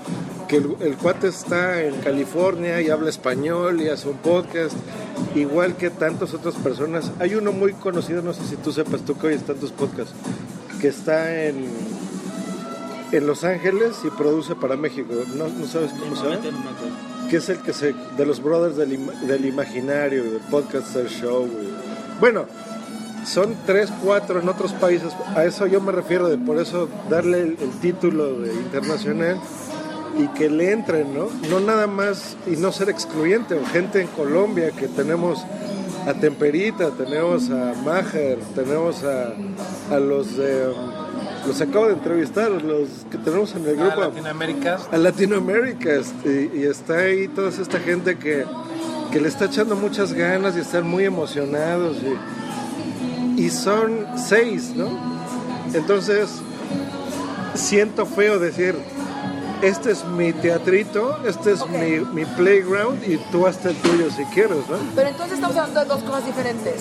[0.51, 4.75] que el, el cuate está en California y habla español y hace un podcast,
[5.37, 7.13] igual que tantas otras personas.
[7.21, 10.13] Hay uno muy conocido, no sé si tú sepas, tú que oyes tantos podcasts,
[10.81, 11.67] que está en,
[13.13, 15.15] en Los Ángeles y produce para México.
[15.37, 16.43] ¿No, no sabes cómo se llama?
[17.31, 21.49] Que es el que se de los brothers del, del imaginario del podcaster show
[22.19, 22.47] bueno
[23.25, 27.43] son tres cuatro en otros países a eso yo me refiero de por eso darle
[27.43, 29.41] el, el título de internacional
[30.19, 34.09] y que le entren no no nada más y no ser excluyente o gente en
[34.09, 35.45] Colombia que tenemos
[36.07, 39.33] a Temperita tenemos a Maher tenemos a,
[39.95, 44.01] a los de um, los acabo de entrevistar los que tenemos en el Ah, grupo
[44.03, 44.79] Latinoamérica.
[44.93, 48.45] a Latinoamérica este, y, y está ahí toda esta gente que,
[49.11, 51.97] que le está echando muchas ganas y están muy emocionados
[53.37, 54.89] y, y son seis, ¿no?
[55.73, 56.29] Entonces
[57.55, 58.75] siento feo decir
[59.63, 61.71] este es mi teatrito, este es Ok.
[61.71, 64.77] mi, mi playground y tú hazte el tuyo si quieres, ¿no?
[64.95, 66.81] Pero entonces estamos hablando de dos cosas diferentes.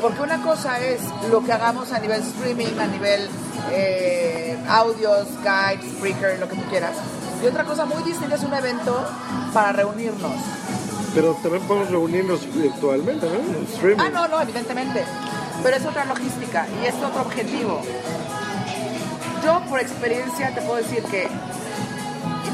[0.00, 1.00] Porque una cosa es
[1.30, 3.28] lo que hagamos a nivel streaming, a nivel
[3.70, 6.96] eh, audios, guides, Spreaker, lo que tú quieras.
[7.42, 9.04] Y otra cosa muy distinta es un evento
[9.52, 10.32] para reunirnos.
[11.14, 13.62] Pero también podemos reunirnos virtualmente, ¿no?
[13.74, 14.00] Streaming.
[14.00, 15.04] Ah, no, no, evidentemente.
[15.62, 17.82] Pero es otra logística y es otro objetivo.
[19.44, 21.28] Yo, por experiencia, te puedo decir que,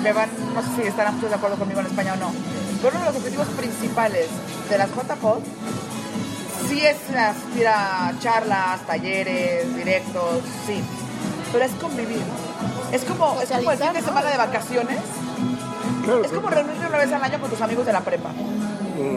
[0.03, 2.33] me van, no sé si estarán de acuerdo conmigo en España o no,
[2.83, 4.27] pero uno de los objetivos principales
[4.69, 5.43] de las JPod
[6.69, 10.83] sí es asistir a charlas, talleres, directos, sí,
[11.53, 12.23] pero es convivir.
[12.93, 14.99] Es como, es como el fin de semana de vacaciones.
[16.05, 18.31] Claro, Es como reunirte una vez al año con tus amigos de la prepa.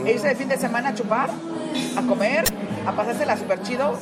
[0.06, 1.30] E irse de fin de semana a chupar,
[1.98, 2.44] a comer,
[2.86, 3.98] a pasársela súper chido.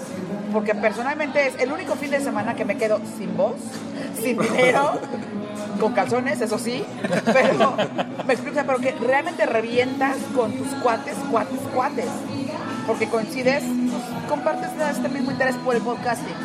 [0.52, 3.56] Porque personalmente es el único fin de semana que me quedo sin voz,
[4.20, 5.00] sin dinero,
[5.80, 6.84] con calzones, eso sí.
[7.26, 7.76] Pero
[8.28, 12.10] me explico, pero que realmente revientas con tus cuates, cuates, cuates.
[12.86, 13.64] Porque coincides,
[14.28, 16.36] compartes este mismo interés por el podcasting.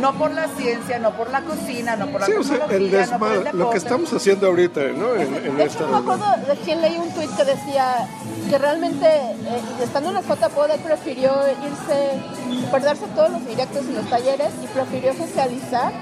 [0.00, 2.90] No por la ciencia, no por la cocina, no por la Sí, o sea, el
[2.90, 5.16] tecnología, no por el lo que estamos haciendo ahorita, ¿no?
[5.16, 8.08] En, en De hecho, no me acuerdo de quién leí un tuit que decía
[8.48, 13.92] que realmente, eh, estando en el JPod, él prefirió irse, perderse todos los directos y
[13.92, 15.92] los talleres y prefirió socializar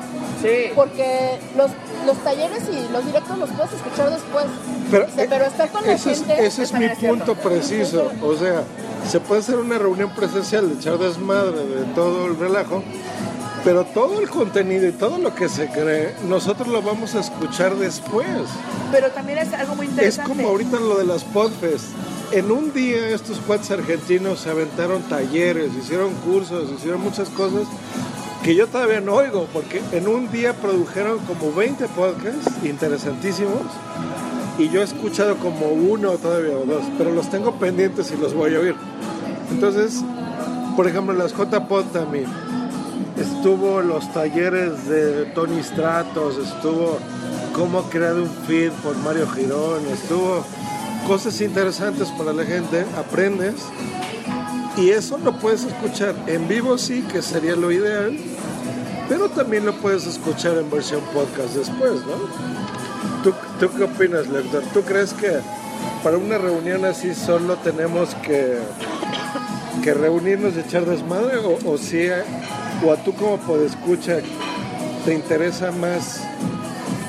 [0.43, 0.71] Sí.
[0.75, 1.71] porque los,
[2.07, 4.47] los talleres y los directos los puedes escuchar después.
[4.91, 6.47] Pero, pero estar con la ese es, gente...
[6.47, 8.11] ese es mi es punto preciso.
[8.23, 8.63] O sea,
[9.09, 12.83] se puede hacer una reunión presencial de echar desmadre de todo el relajo,
[13.65, 17.75] pero todo el contenido y todo lo que se cree, nosotros lo vamos a escuchar
[17.77, 18.27] después.
[18.93, 20.31] Pero también es algo muy Es interesante.
[20.31, 21.87] como ahorita lo de las podfest.
[22.31, 27.67] En un día estos cuates argentinos se aventaron talleres, hicieron cursos, hicieron muchas cosas
[28.43, 33.63] que yo todavía no oigo, porque en un día produjeron como 20 podcasts interesantísimos
[34.59, 38.35] y yo he escuchado como uno todavía o dos, pero los tengo pendientes y los
[38.35, 38.75] voy a oír.
[39.51, 40.03] Entonces,
[40.77, 42.27] por ejemplo, las JPod también.
[43.17, 46.99] Estuvo los talleres de Tony Stratos, estuvo
[47.53, 50.45] cómo crear un feed por Mario Girón, estuvo
[51.07, 53.55] cosas interesantes para la gente, aprendes
[54.79, 58.17] y eso lo puedes escuchar en vivo sí, que sería lo ideal,
[59.09, 63.23] pero también lo puedes escuchar en versión podcast después, ¿no?
[63.25, 64.63] ¿Tú, tú qué opinas, Lector?
[64.73, 65.41] ¿Tú crees que
[66.05, 68.59] para una reunión así solo tenemos que,
[69.83, 71.77] que reunirnos y echar desmadre o, o
[72.85, 74.19] o a tú como podescucha
[75.05, 76.23] te interesa más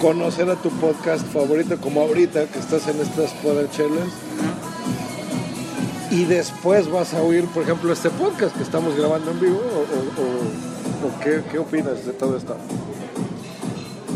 [0.01, 4.07] conocer a tu podcast favorito como ahorita que estás en estas podachelas
[6.11, 9.79] y después vas a oír por ejemplo este podcast que estamos grabando en vivo o,
[9.79, 12.57] o- o- o qué, qué opinas de todo esto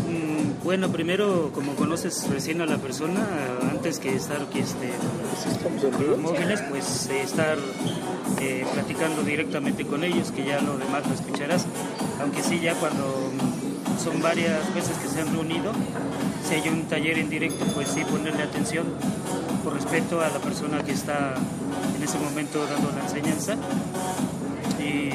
[0.08, 3.26] Mm, Bueno, primero, como conoces recién a la persona,
[3.70, 4.88] antes que estar que este,
[5.42, 6.16] ¿Sí estamos en vivo?
[6.16, 7.58] móviles, pues eh, estar
[8.40, 11.66] eh, platicando directamente con ellos, que ya lo demás lo escucharás.
[12.20, 15.72] Aunque sí, ya cuando mm, son varias veces que se han reunido,
[16.48, 18.86] si hay un taller en directo, pues sí ponerle atención
[19.62, 21.34] por respeto a la persona que está
[22.04, 23.56] ese momento dando la enseñanza.
[24.78, 25.10] Y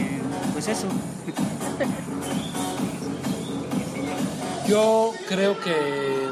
[0.54, 0.88] pues eso.
[4.68, 6.30] Yo creo que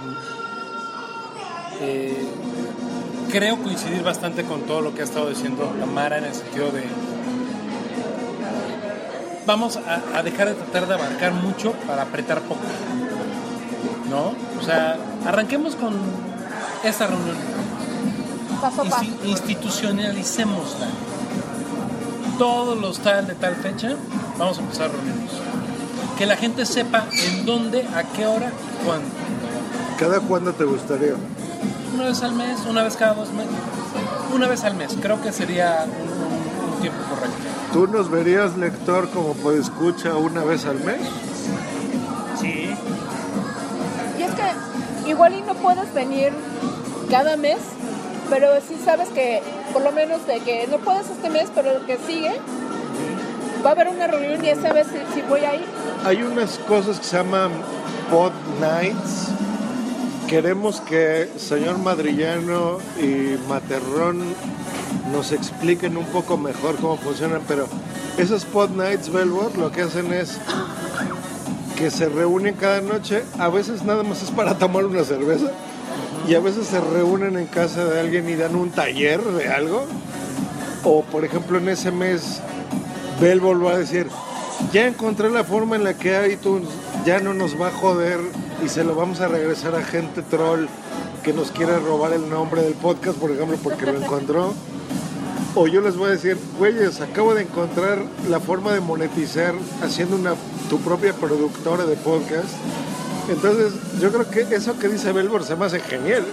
[1.81, 2.27] eh,
[3.31, 6.83] creo coincidir bastante con todo lo que ha estado diciendo Tamara en el sentido de
[9.47, 9.79] vamos
[10.13, 12.61] a dejar de tratar de abarcar mucho para apretar poco.
[14.09, 14.33] ¿No?
[14.59, 15.95] O sea, arranquemos con
[16.83, 17.35] esta reunión.
[18.61, 19.03] Paso a paso.
[19.03, 20.87] Insti- institucionalicémosla.
[22.37, 23.95] Todos los tal de tal fecha,
[24.37, 25.31] vamos a empezar a reunirnos.
[26.17, 28.51] Que la gente sepa en dónde, a qué hora
[28.81, 29.05] y cuándo.
[29.99, 31.13] ¿Cada cuándo te gustaría?
[31.93, 33.51] Una vez al mes, una vez cada dos meses.
[34.33, 36.09] Una vez al mes, creo que sería un,
[36.69, 37.37] un- un tiempo correcto.
[37.73, 41.01] ¿Tú nos verías, lector, como puede escucha una vez al mes?
[42.39, 42.69] Sí,
[44.19, 46.31] Y es que igual y no puedes venir
[47.09, 47.57] cada mes,
[48.29, 49.41] pero sí sabes que
[49.73, 52.33] por lo menos de que no puedes este mes, pero el que sigue
[53.65, 55.65] va a haber una reunión y esa vez sí, sí voy a ir.
[56.05, 57.51] Hay unas cosas que se llaman
[58.09, 59.29] pod nights.
[60.27, 64.21] Queremos que señor Madrillano y Materrón
[65.11, 67.67] nos expliquen un poco mejor cómo funcionan, pero
[68.17, 70.37] esos pod nights, Belbor, lo que hacen es
[71.77, 75.51] que se reúnen cada noche, a veces nada más es para tomar una cerveza,
[76.27, 79.85] y a veces se reúnen en casa de alguien y dan un taller de algo,
[80.83, 82.41] o por ejemplo en ese mes
[83.21, 84.07] Belbor va a decir,
[84.71, 86.67] ya encontré la forma en la que iTunes
[87.05, 88.19] ya no nos va a joder
[88.63, 90.67] y se lo vamos a regresar a gente troll
[91.23, 94.53] que nos quiere robar el nombre del podcast, por ejemplo, porque lo encontró.
[95.55, 97.99] O yo les voy a decir, güeyes, acabo de encontrar
[98.29, 99.53] la forma de monetizar
[99.83, 100.35] haciendo una
[100.69, 102.49] tu propia productora de podcast.
[103.29, 106.23] Entonces, yo creo que eso que dice Belbor se me hace genial.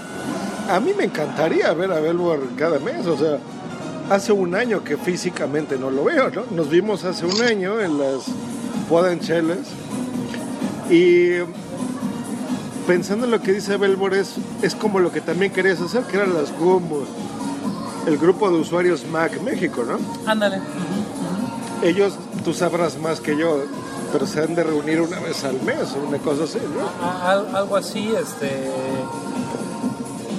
[0.71, 3.39] A mí me encantaría ver a Belbor cada mes, o sea,
[4.11, 6.45] hace un año que físicamente no lo veo, ¿no?
[6.51, 8.25] Nos vimos hace un año en las
[8.89, 9.59] Podanchelas
[10.91, 11.39] y
[12.87, 16.17] pensando en lo que dice Belbor es, es como lo que también querías hacer, que
[16.17, 16.85] eran las GUM,
[18.07, 19.99] el grupo de usuarios Mac México, ¿no?
[20.31, 20.61] Ándale.
[21.83, 22.15] Ellos,
[22.45, 23.65] tú sabrás más que yo,
[24.15, 27.59] pero se han de reunir una vez al mes, una cosa así, ¿no?
[27.59, 28.71] Algo así, este.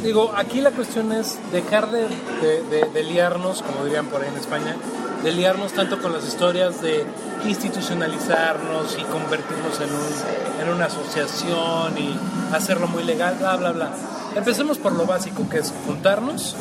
[0.01, 2.03] Digo, aquí la cuestión es dejar de,
[2.41, 4.75] de- de- de liarnos, como dirían por ahí en España,
[5.23, 7.05] de liarnos tanto con las historias de
[7.47, 12.17] institucionalizarnos y convertirnos en, un- en una asociación y
[12.55, 13.89] hacerlo muy legal, bla, bla, bla.
[14.35, 16.55] Empecemos por lo básico que es juntarnos,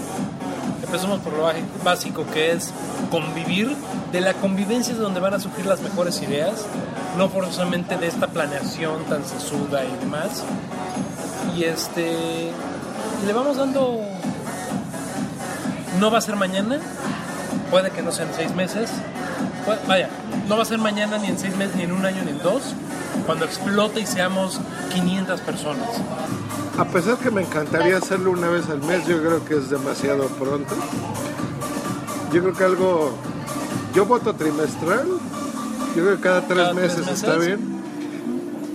[0.84, 1.46] empecemos por lo
[1.84, 2.70] básico que es
[3.10, 3.76] convivir.
[4.12, 6.64] De la convivencia es donde van a surgir las mejores ideas,
[7.18, 10.42] no forzosamente de esta planeación tan sesuda y demás.
[11.56, 12.50] Y este.
[13.26, 14.00] le vamos dando.
[16.00, 16.80] No va a ser mañana,
[17.70, 18.90] puede que no sean seis meses.
[19.66, 20.08] Pu- Vaya,
[20.48, 22.42] no va a ser mañana ni en seis meses, ni en un año, ni en
[22.42, 22.74] dos.
[23.26, 24.60] Cuando explote y seamos
[24.92, 25.88] 500 personas.
[26.76, 30.26] A pesar que me encantaría hacerlo una vez al mes, yo creo que es demasiado
[30.26, 30.74] pronto.
[32.32, 33.12] Yo creo que algo.
[33.94, 35.06] Yo voto trimestral.
[35.94, 37.22] Yo creo que cada tres, ¿Cada tres meses, meses?
[37.22, 37.74] está bien.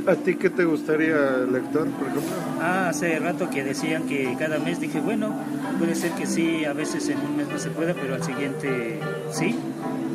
[0.08, 1.16] ¿A ti qué te gustaría,
[1.52, 2.32] lector, por ejemplo?
[2.62, 5.34] Ah, hace rato que decían que cada mes dije, bueno,
[5.78, 9.00] puede ser que sí, a veces en un mes no se pueda, pero al siguiente
[9.32, 9.56] sí.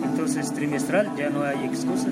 [0.02, 2.08] Entonces trimestral ya no hay excusa.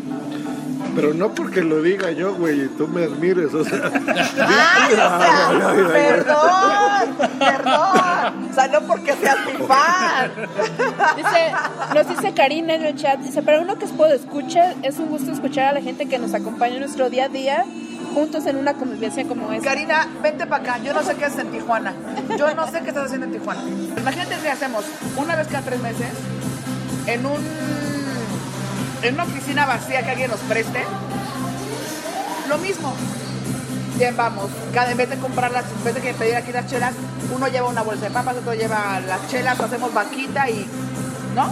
[0.94, 3.90] Pero no porque lo diga yo, güey, y tú me admires, o sea.
[4.06, 8.01] Ay, o sea, perdón, perdón.
[8.52, 10.30] O sea, no porque seas mi fan.
[11.16, 11.52] Dice,
[11.94, 15.08] nos dice Karina en el chat, dice, para uno que es puedo escuchar, es un
[15.08, 17.64] gusto escuchar a la gente que nos acompaña en nuestro día a día,
[18.12, 19.70] juntos en una convivencia como esta.
[19.70, 20.78] Karina, vente para acá.
[20.84, 21.94] Yo no sé qué haces en Tijuana.
[22.38, 23.62] Yo no sé qué estás haciendo en Tijuana.
[23.96, 24.84] Imagínate que hacemos
[25.16, 26.08] una vez cada tres meses
[27.06, 27.40] en un
[29.02, 30.84] en una oficina vacía que alguien nos preste.
[32.50, 32.94] Lo mismo.
[33.96, 34.50] Bien, vamos.
[34.72, 36.94] Cada vez de comprar las, en vez de que pedir aquí las chelas,
[37.34, 40.66] uno lleva una bolsa de papas, otro lleva las chelas, hacemos vaquita y.
[41.34, 41.46] ¿No?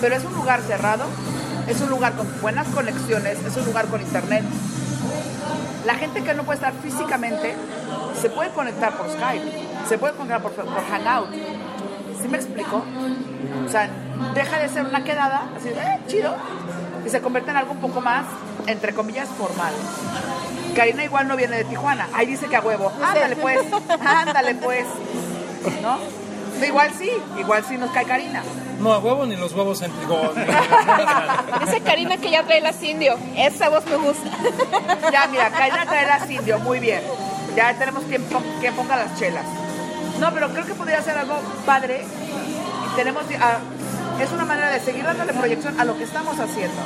[0.00, 1.04] Pero es un lugar cerrado,
[1.66, 4.44] es un lugar con buenas conexiones, es un lugar con internet.
[5.86, 7.54] La gente que no puede estar físicamente
[8.20, 11.30] se puede conectar por Skype, se puede conectar por, por Hangout.
[12.20, 12.84] ¿Sí me explico?
[13.66, 13.88] O sea,
[14.34, 16.36] deja de ser una quedada, así, eh, chido,
[17.04, 18.26] y se convierte en algo un poco más,
[18.66, 19.72] entre comillas, formal.
[20.80, 23.58] Karina igual no viene de Tijuana, ahí dice que a huevo, ándale pues,
[24.00, 24.86] ándale pues,
[25.82, 25.98] ¿no?
[26.66, 28.42] Igual sí, igual sí nos cae Karina.
[28.80, 30.06] No a huevo ni los huevos en ni-
[31.66, 34.30] Dice Karina que ya trae las indio, esa voz me gusta.
[35.12, 37.02] Ya, mira, Karina trae las indio, muy bien.
[37.54, 39.44] Ya tenemos quien, pon- quien ponga las chelas.
[40.18, 41.34] No, pero creo que podría ser algo
[41.66, 42.06] padre.
[42.86, 43.58] Y tenemos, ah,
[44.18, 46.80] es una manera de seguir dándole proyección a lo que estamos haciendo.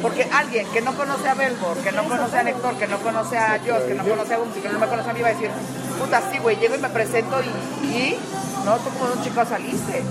[0.00, 3.38] Porque alguien que no conoce a Belbor, que no conoce a Héctor, que no conoce
[3.38, 5.32] a Joss, que no conoce a Bumsy, que no me conoce a mí, va a
[5.32, 5.50] decir,
[5.98, 8.18] puta, sí, güey, llego y me presento y, y
[8.64, 10.02] no, tú como un chico saliste.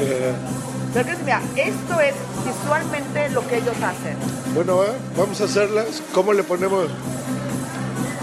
[0.00, 0.32] Eh,
[0.94, 4.16] Pero que mira, esto es visualmente lo que ellos hacen.
[4.54, 4.92] bueno, ¿eh?
[5.16, 6.02] vamos a hacerlas.
[6.14, 6.86] ¿Cómo le ponemos?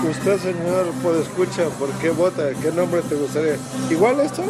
[0.10, 2.44] Usted, señor, puede escuchar, ¿por qué vota?
[2.62, 3.56] ¿Qué nombre te gustaría?
[3.90, 4.44] ¿Igual esto?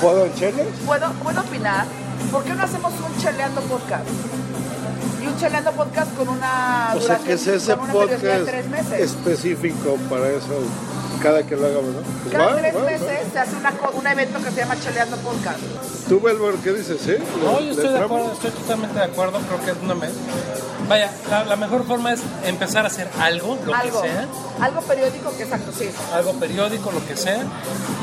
[0.00, 0.66] ¿Puedo chelas?
[0.84, 1.86] ¿Puedo, puedo opinar?
[2.30, 4.04] ¿Por qué no hacemos un cheleando podcast?
[5.26, 8.38] Y un cheleando podcast con una O sea, que es ese con una periodicidad de
[8.38, 9.00] podcast tres meses.
[9.00, 10.54] específico para eso,
[11.22, 12.00] cada que lo hagamos, ¿no?
[12.22, 12.84] Pues Cada va, tres va, va.
[12.90, 15.58] meses se hace una un evento que se llama Cheleando Podcast.
[16.08, 17.14] ¿Tú, Belbor, qué dices, sí?
[17.44, 20.12] No, ¿Le- yo estoy de acuerdo, estoy totalmente de acuerdo, creo que es una vez.
[20.88, 24.26] Vaya, la, la mejor forma es empezar a hacer algo, lo algo, que sea,
[24.60, 25.90] algo periódico que exacto, sí.
[26.14, 27.42] algo periódico, lo que sea,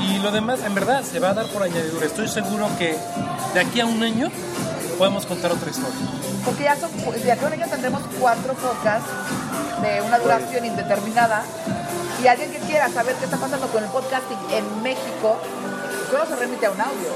[0.01, 2.05] y lo demás, en verdad, se va a dar por añadidura.
[2.05, 2.97] Estoy seguro que
[3.53, 4.29] de aquí a un año
[5.03, 5.99] podemos contar otra historia.
[6.45, 9.09] Porque ya son, de aquí a un año tendremos cuatro podcasts
[9.81, 11.43] de una duración indeterminada.
[12.23, 15.41] Y alguien que quiera saber qué está pasando con el podcasting en México,
[16.09, 17.09] solo se remite a un audio.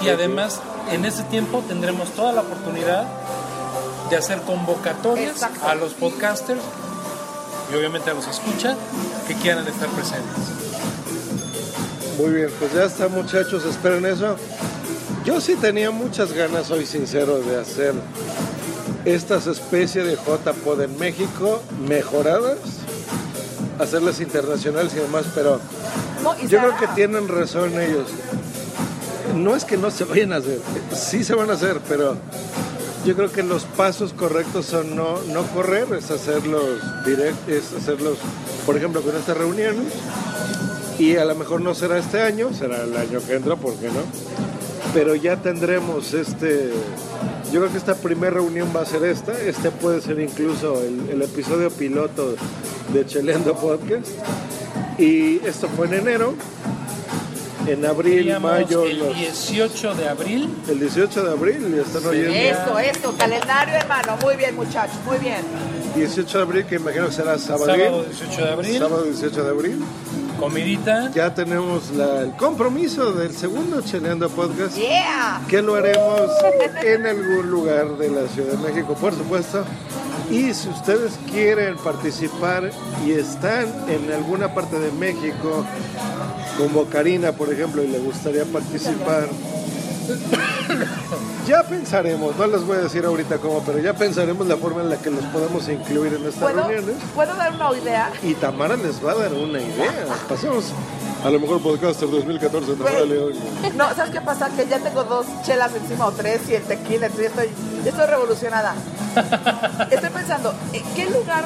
[0.00, 0.60] Y además,
[0.90, 3.04] en ese tiempo tendremos toda la oportunidad
[4.08, 5.68] de hacer convocatorias Exacto.
[5.68, 6.62] a los podcasters
[7.70, 8.76] y obviamente a los escucha
[9.28, 10.38] que quieran estar presentes.
[12.16, 14.38] Muy bien, pues ya está, muchachos, esperen eso.
[15.24, 17.94] Yo sí tenía muchas ganas, soy sincero, de hacer
[19.04, 22.58] estas especies de JPod en México mejoradas,
[23.78, 25.60] hacerlas internacionales y demás, pero
[26.48, 28.08] yo creo que tienen razón ellos.
[29.36, 30.58] No es que no se vayan a hacer,
[30.92, 32.16] sí se van a hacer, pero
[33.04, 38.18] yo creo que los pasos correctos son no, no correr, es hacerlos direct, es hacerlos,
[38.66, 39.86] por ejemplo, con estas reuniones.
[40.98, 43.86] Y a lo mejor no será este año, será el año que entra, ¿por qué
[43.86, 44.02] no?
[44.94, 46.70] Pero ya tendremos este.
[47.52, 49.32] Yo creo que esta primera reunión va a ser esta.
[49.40, 52.34] Este puede ser incluso el, el episodio piloto
[52.92, 54.08] de Cheleando Podcast.
[54.98, 56.34] Y esto fue en enero.
[57.66, 62.32] En abril, mayo, el los- 18 de abril, el 18 de abril, ya están oyendo.
[62.34, 64.16] Eso, eso, calendario de mano.
[64.20, 65.42] Muy bien, muchachos, muy bien.
[65.94, 67.66] 18 de abril, que imagino que será sábado.
[67.66, 69.78] sábado 18 de abril, Sábado 18 de abril.
[70.42, 71.10] Comidita.
[71.14, 74.76] Ya tenemos la- el compromiso del segundo Cheleando Podcast.
[74.76, 75.40] Yeah.
[75.48, 76.22] que lo haremos
[76.82, 79.64] en algún lugar de la Ciudad de México, por supuesto.
[80.30, 82.70] Y si ustedes quieren participar
[83.06, 85.64] y están en alguna parte de México,
[86.58, 89.28] como Karina, por ejemplo, y le gustaría participar,
[91.46, 94.90] ya pensaremos, no les voy a decir ahorita cómo, pero ya pensaremos la forma en
[94.90, 96.96] la que los podemos incluir en estas ¿Puedo, reuniones.
[97.14, 98.12] ¿Puedo dar una idea?
[98.22, 99.92] Y Tamara les va a dar una idea.
[100.28, 100.72] Pasemos
[101.24, 103.08] a lo mejor podcaster 2014 Tamara Güey.
[103.08, 103.32] León.
[103.76, 104.50] No, ¿sabes qué pasa?
[104.50, 107.48] Que ya tengo dos chelas encima o tres y el tequila, entonces estoy,
[107.84, 108.74] estoy revolucionada.
[109.90, 111.44] Estoy pensando, ¿en qué lugar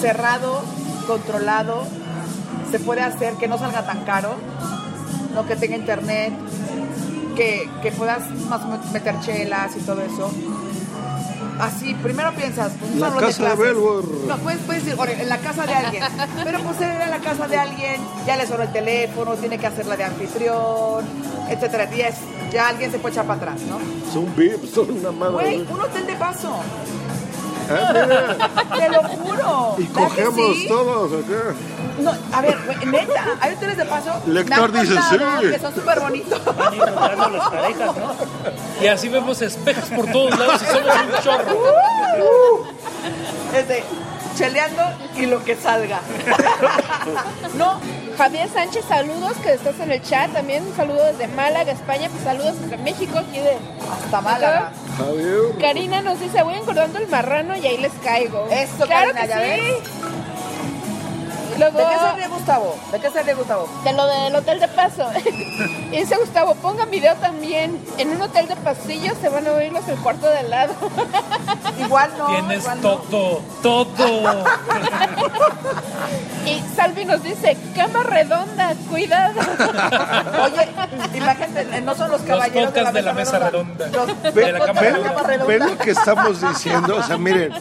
[0.00, 0.62] cerrado,
[1.06, 1.84] controlado,
[2.70, 4.34] se puede hacer que no salga tan caro?
[5.34, 6.32] No que tenga internet,
[7.34, 10.30] que, que puedas más o menos meter chelas y todo eso.
[11.58, 13.58] Así, primero piensas, pues, un La salón casa de clases.
[13.58, 14.04] Belvoir.
[14.26, 16.02] No, puedes, puedes decir, "Ore, en la casa de alguien.
[16.42, 19.66] Pero pues él en la casa de alguien, ya le sonó el teléfono, tiene que
[19.66, 21.04] hacerla de anfitrión,
[21.48, 21.88] etcétera.
[21.94, 23.78] Y ya alguien se puede echar para atrás, ¿no?
[24.12, 25.32] Son VIP, son una madre.
[25.32, 26.56] Güey, un hotel de paso.
[27.70, 28.76] Ah.
[28.76, 29.74] Te lo juro.
[29.78, 30.68] Y ¿Verdad que cogemos sí?
[30.68, 31.54] todos acá.
[31.98, 34.10] No, a ver, güey, neta, hay hoteles de paso.
[34.26, 35.16] Lector me han dice, sí.
[35.50, 36.40] Que son súper bonitos.
[38.82, 42.66] Y así vemos espejos por todos lados y somos un chorro.
[43.54, 43.84] Este,
[44.36, 44.82] cheleando
[45.16, 46.00] y lo que salga.
[47.54, 47.78] no,
[48.18, 50.66] Javier Sánchez, saludos que estás en el chat también.
[50.66, 52.08] Un saludo desde Málaga, España.
[52.10, 53.56] Pues saludos desde México, aquí de.
[54.04, 54.72] hasta Málaga.
[55.60, 58.46] Karina nos dice, voy engordando el marrano y ahí les caigo.
[58.50, 59.60] Eso, claro Karina, que ya sí.
[59.60, 60.03] ves.
[61.58, 62.76] Luego, ¿De qué se ríe Gustavo?
[62.92, 63.68] ¿De qué se ríe Gustavo?
[63.84, 65.08] de lo del hotel de paso.
[65.92, 67.78] y dice Gustavo, pongan video también.
[67.98, 70.74] En un hotel de pasillos se van a oír los del cuarto de al lado.
[71.78, 72.26] Igual no.
[72.26, 72.96] Tienes igual no.
[72.96, 74.44] todo, todo.
[76.46, 79.40] y Salvi nos dice, cama redonda, cuidado.
[80.42, 80.68] Oye,
[81.14, 83.86] imagínate, no son los caballeros podcasts de la mesa redonda.
[83.88, 85.66] Los De la cama de Ven, la redonda.
[85.66, 87.52] lo que estamos diciendo, o sea, miren,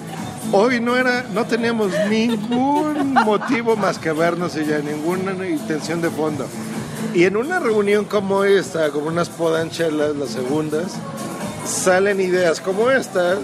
[0.54, 6.10] hoy no era, no teníamos ningún motivo más que vernos y ya ninguna intención de
[6.10, 6.46] fondo.
[7.14, 10.94] Y en una reunión como esta, como unas podanchelas, las segundas,
[11.66, 13.40] salen ideas como estas.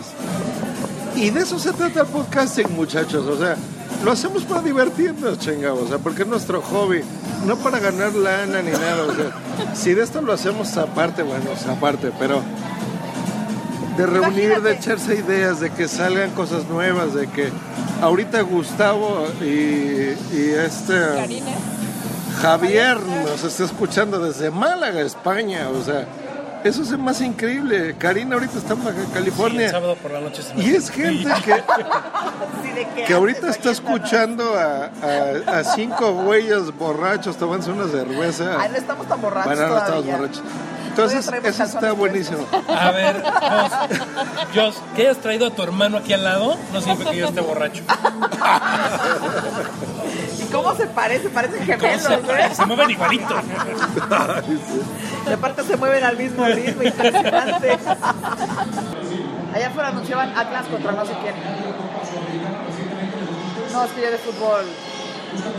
[1.16, 3.26] Y de eso se trata el podcasting, muchachos.
[3.28, 3.58] O sea,
[4.04, 5.84] lo hacemos para divertirnos, chingados.
[5.84, 7.02] O sea, porque es nuestro hobby.
[7.46, 9.32] no para ganar lana ni nada, o sea,
[9.74, 12.42] si de esto lo hacemos aparte, bueno, aparte, pero
[14.00, 17.50] de reunir, de echarse ideas, de que salgan cosas nuevas, de que
[18.02, 21.52] ahorita Gustavo y, y este Karina.
[22.42, 26.06] Javier nos está escuchando desde Málaga, España, o sea,
[26.64, 27.96] eso es más increíble.
[27.98, 29.72] Karina ahorita está en Baja Sí, el California.
[29.72, 33.50] sábado por la noche se me Y es gente que, Sí, ¿de qué que ahorita
[33.50, 38.58] está escuchando a, a- a cinco güeyes borrachos tomándose una cerveza.
[38.60, 40.44] Ay, no estamos tan borrachos Bueno, no estamos borrachos.
[41.04, 42.46] Entonces, eso está buenísimo.
[42.68, 43.72] A ver, Jos,
[44.54, 47.42] Jos, que hayas traído a tu hermano aquí al lado no significa que yo esté
[47.42, 47.84] borracho.
[50.40, 51.30] ¿Y cómo se parece?
[51.30, 52.50] Parecen ¿Cómo gemelos, se, ¿eh?
[52.54, 53.36] se mueven igualito.
[55.28, 57.80] Y aparte se mueven al mismo ritmo, impresionante.
[59.54, 61.36] Allá afuera anunciaban Atlas contra no sé quién.
[63.72, 64.66] No, es que yo de fútbol.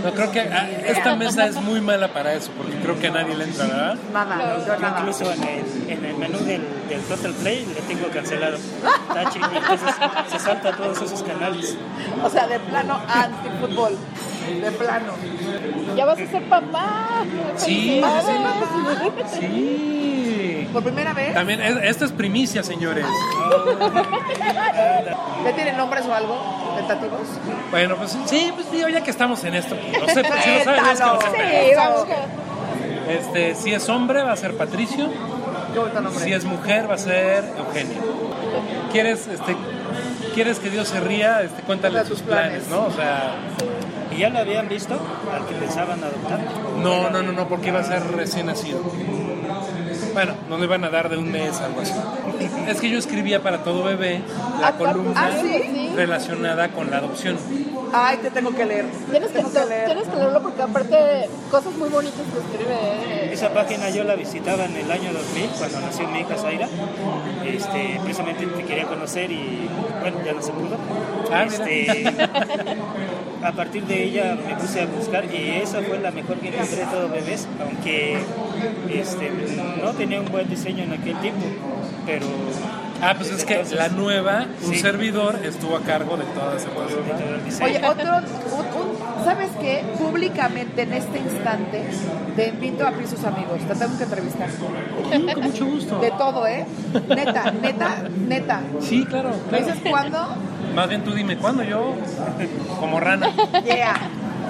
[0.04, 3.10] No, creo que ah, esta mesa es muy mala para eso, porque creo que a
[3.10, 3.96] nadie le entra, ¿verdad?
[4.12, 4.98] Nada, yo Yo nada.
[5.00, 8.56] incluso en el, en el menú del, del Total Play le tengo cancelado.
[9.08, 9.94] Está chido, entonces
[10.30, 11.76] se salta todos esos canales.
[12.24, 13.96] O sea, de plano anti-fútbol.
[14.60, 15.12] De plano.
[15.96, 17.24] Ya vas a ser papá.
[17.56, 19.30] Sí, Felicidades.
[19.38, 20.49] Sí.
[20.72, 23.04] Por primera vez, También, es- esta es primicia, señores.
[25.44, 26.74] ¿ya tienen nombres o algo?
[26.76, 27.20] ¿Tentativos?
[27.70, 30.50] Bueno, pues sí, pues digo, ya que estamos en esto, pues, no sé, pues, si
[30.58, 31.20] lo saben, es que no.
[31.20, 32.06] Sí, vamos.
[33.08, 35.08] Este, si es hombre, va a ser Patricio.
[36.22, 37.98] Si es mujer, va a ser Eugenia.
[38.92, 39.56] ¿Quieres, este,
[40.34, 41.42] ¿Quieres que Dios se ría?
[41.42, 42.68] Este, cuéntale tus tus planes, planes.
[42.68, 42.86] ¿no?
[42.86, 43.34] O sea,
[44.12, 44.98] ¿Y ya lo habían visto
[45.32, 46.40] al que pensaban adoptar?
[46.78, 48.80] no, no, no, no, porque iba a ser recién nacido.
[50.12, 51.92] Bueno, no le van a dar de un mes, algo así.
[52.68, 54.20] Es que yo escribía para todo bebé
[54.60, 55.90] la Ah, columna ¿ah, sí?
[55.94, 57.36] relacionada con la adopción.
[57.92, 58.86] Ay, te tengo que leer.
[59.10, 59.84] Tienes que, tengo que leer.
[59.86, 62.74] tienes que leerlo porque aparte cosas muy bonitas que escribe.
[62.80, 63.29] eh.
[63.40, 66.68] Esa página yo la visitaba en el año 2000, cuando nació mi hija Zaira.
[67.42, 69.66] Este, precisamente te quería conocer y
[69.98, 70.76] bueno, ya no se pudo.
[71.32, 72.04] Ah, Este,
[73.42, 76.80] a partir de ella me puse a buscar y esa fue la mejor que encontré
[76.80, 78.18] de todo bebés, aunque
[78.90, 79.30] este,
[79.82, 81.46] no tenía un buen diseño en aquel tiempo,
[82.04, 82.26] pero...
[83.02, 84.80] Ah, pues es que la nueva, un Sí.
[84.80, 86.88] servidor estuvo a cargo de toda esa de cosa.
[86.96, 87.66] todo el diseño.
[87.66, 88.16] Oye, otro,
[88.52, 89.82] un- un- ¿sabes qué?
[89.98, 91.82] Públicamente en este instante
[92.36, 93.60] te invito a sus amigos.
[93.66, 94.48] Te tengo que entrevistar.
[95.34, 95.98] Con mucho gusto.
[96.00, 96.66] De todo, ¿eh?
[97.08, 97.96] Neta, neta,
[98.28, 98.60] neta.
[98.80, 99.30] Sí, claro.
[99.50, 99.64] ¿Me claro.
[99.74, 100.18] dices cuándo?
[100.74, 101.94] Más bien tú dime cuándo yo,
[102.78, 103.30] como rana.
[103.64, 103.94] Yeah.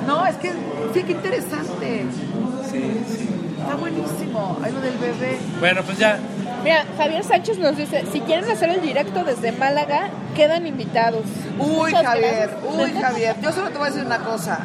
[0.06, 0.50] No, es que
[0.92, 2.04] sí, qué interesante.
[2.70, 3.28] Sí, sí.
[3.60, 4.58] Está buenísimo.
[4.62, 5.38] Hay lo del bebé.
[5.60, 6.18] Bueno, pues ya.
[6.62, 11.24] Mira, Javier Sánchez nos dice, si quieren hacer el directo desde Málaga, quedan invitados.
[11.58, 12.74] Uy, Muchas Javier, gracias.
[12.94, 13.36] uy, Javier.
[13.40, 14.60] Yo solo te voy a decir una cosa.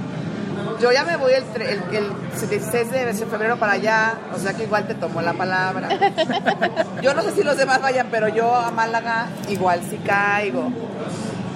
[0.81, 4.63] Yo ya me voy el, el, el 16 de febrero para allá, o sea que
[4.63, 5.87] igual te tomo la palabra.
[7.01, 10.71] Yo no sé si los demás vayan, pero yo a Málaga igual sí caigo.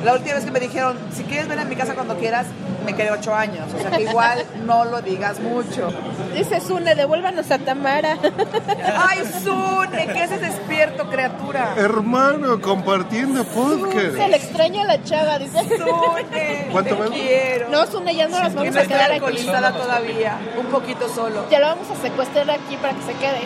[0.04, 2.47] La última vez que me dijeron, si quieres ven a mi casa cuando quieras,
[2.86, 3.68] me quedé ocho años.
[3.76, 5.89] O sea que igual no lo digas mucho.
[6.34, 8.18] Dice Sune, devuélvanos a Tamara.
[9.10, 10.08] ¡Ay, Sune!
[10.08, 11.74] ¿Qué haces despierto, criatura?
[11.76, 14.34] Hermano, compartiendo Se le podcast.
[14.34, 15.60] extraña a la chava, dice.
[15.78, 17.70] Sune, ¿Cuánto te quiero.
[17.70, 19.14] No, Sune, ya no las vamos a quedar aquí.
[19.16, 21.43] alcoholizada todavía, un poquito solo.
[21.52, 23.41] Ya la vamos a secuestrar aquí para que se quede.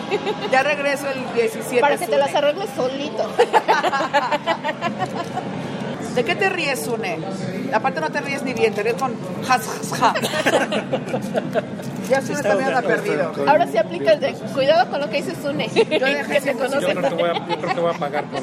[0.52, 1.80] Ya regreso el 17.
[1.80, 3.28] Para que te las arregles solito.
[6.14, 7.18] ¿De qué te ríes, Sune?
[7.72, 9.12] Aparte no te ríes ni bien, te ríes con
[9.46, 10.14] jas, jas, ja.
[12.08, 13.32] Ya Sune también anda perdido.
[13.46, 15.68] Ahora sí aplica el de cuidado con lo que dice Sune.
[15.68, 15.84] dejé
[16.40, 16.94] que Yo conoce.
[16.94, 18.42] creo que voy a, yo creo que voy a pagar por.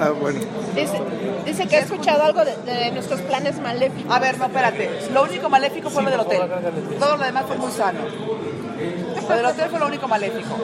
[0.00, 0.40] Ah, bueno.
[0.74, 1.00] Dice,
[1.46, 4.14] dice que ha escuchado algo de, de nuestros planes maléficos.
[4.14, 4.90] A ver, no, espérate.
[5.12, 6.42] Lo único maléfico fue lo del hotel.
[6.98, 7.98] Todo lo demás fue muy sano.
[9.28, 10.56] Lo del hotel fue lo único maléfico.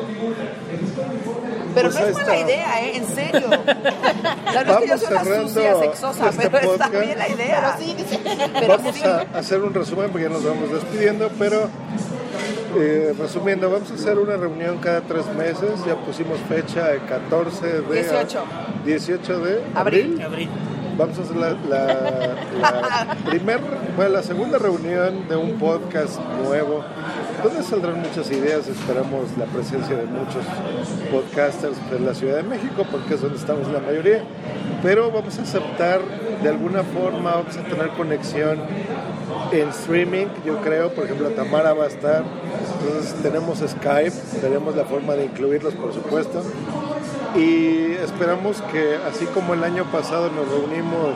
[1.77, 2.37] Pero Pues no es mala está.
[2.51, 2.97] idea, ¿eh?
[2.97, 3.49] En serio.
[3.49, 7.05] La verdad es que yo Vamos soy una sucia, sexosa, este pero está podcast.
[7.07, 7.77] bien la idea.
[7.79, 8.19] Pero sí.
[8.61, 9.03] Pero Vamos sí.
[9.05, 11.69] a hacer un resumen porque ya nos vamos despidiendo, pero
[12.79, 15.71] eh, resumiendo, vamos a hacer una reunión cada tres meses.
[15.87, 18.45] Ya pusimos fecha el 14 de 18.
[18.85, 20.21] 18 de Abril.
[20.21, 20.23] abril.
[20.23, 20.49] Abril.
[20.97, 22.37] Vamos a hacer la, la,
[23.99, 26.83] la la segunda reunión de un podcast nuevo,
[27.43, 28.67] donde saldrán muchas ideas.
[28.67, 30.43] Esperamos la presencia de muchos
[31.11, 34.23] podcasters de la Ciudad de México, porque es donde estamos la mayoría.
[34.83, 36.01] Pero vamos a aceptar
[36.43, 38.61] de alguna forma, vamos a tener conexión
[39.53, 40.91] en streaming, yo creo.
[40.95, 42.25] Por ejemplo, Tamara va a estar.
[42.81, 46.43] Entonces tenemos Skype, tenemos la forma de incluirlos, por supuesto.
[47.37, 51.15] Y esperamos que, así como el año pasado nos reunimos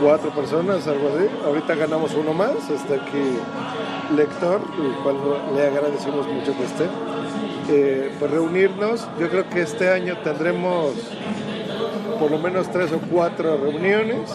[0.00, 3.38] cuatro personas, algo así, ahorita ganamos uno más, está aquí
[4.16, 5.16] lector, el cual
[5.54, 6.86] le agradecemos mucho que esté,
[7.70, 9.08] eh, pues reunirnos.
[9.18, 10.94] Yo creo que este año tendremos
[12.20, 14.30] por lo menos tres o cuatro reuniones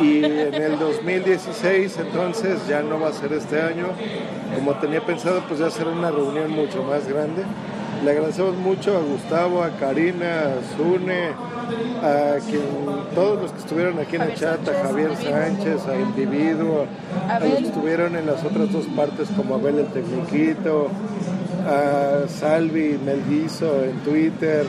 [0.00, 3.88] y en el 2016 entonces ya no va a ser este año
[4.54, 7.42] como tenía pensado pues ya será una reunión mucho más grande
[8.06, 11.30] le agradecemos mucho a Gustavo, a Karina, a Zune,
[12.00, 12.62] a quien,
[13.16, 16.86] todos los que estuvieron aquí en el chat, a Javier Sánchez, a Individuo,
[17.28, 20.88] a los que estuvieron en las otras dos partes como Abel el Tecniquito,
[21.66, 24.64] a Salvi Melguizo en Twitter,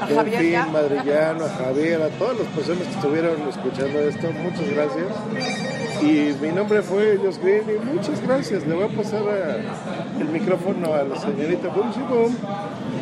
[0.00, 0.72] A en Javier fin.
[0.72, 5.69] Madrillano, a Javier, a todas las personas que estuvieron escuchando esto, muchas gracias.
[6.02, 8.66] Y mi nombre fue Jos Green y muchas gracias.
[8.66, 9.22] Le voy a pasar
[10.18, 12.36] el micrófono a la señorita Boom Boom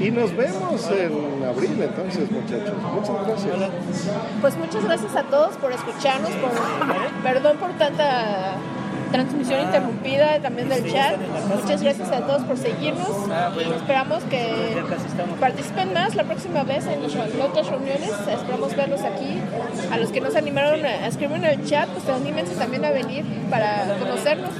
[0.00, 2.74] y nos vemos en abril entonces, muchachos.
[2.94, 3.70] Muchas gracias.
[4.40, 6.30] Pues muchas gracias a todos por escucharnos,
[7.22, 8.56] perdón por tanta
[9.10, 11.16] transmisión interrumpida también del chat.
[11.62, 13.08] Muchas gracias a todos por seguirnos
[13.58, 14.82] y esperamos que
[15.40, 17.02] participen más la próxima vez en
[17.40, 18.10] otras reuniones.
[18.10, 19.38] Esperamos verlos aquí.
[19.92, 22.90] A los que no se animaron a escribir en el chat, pues anímense también a
[22.90, 24.50] venir para conocernos.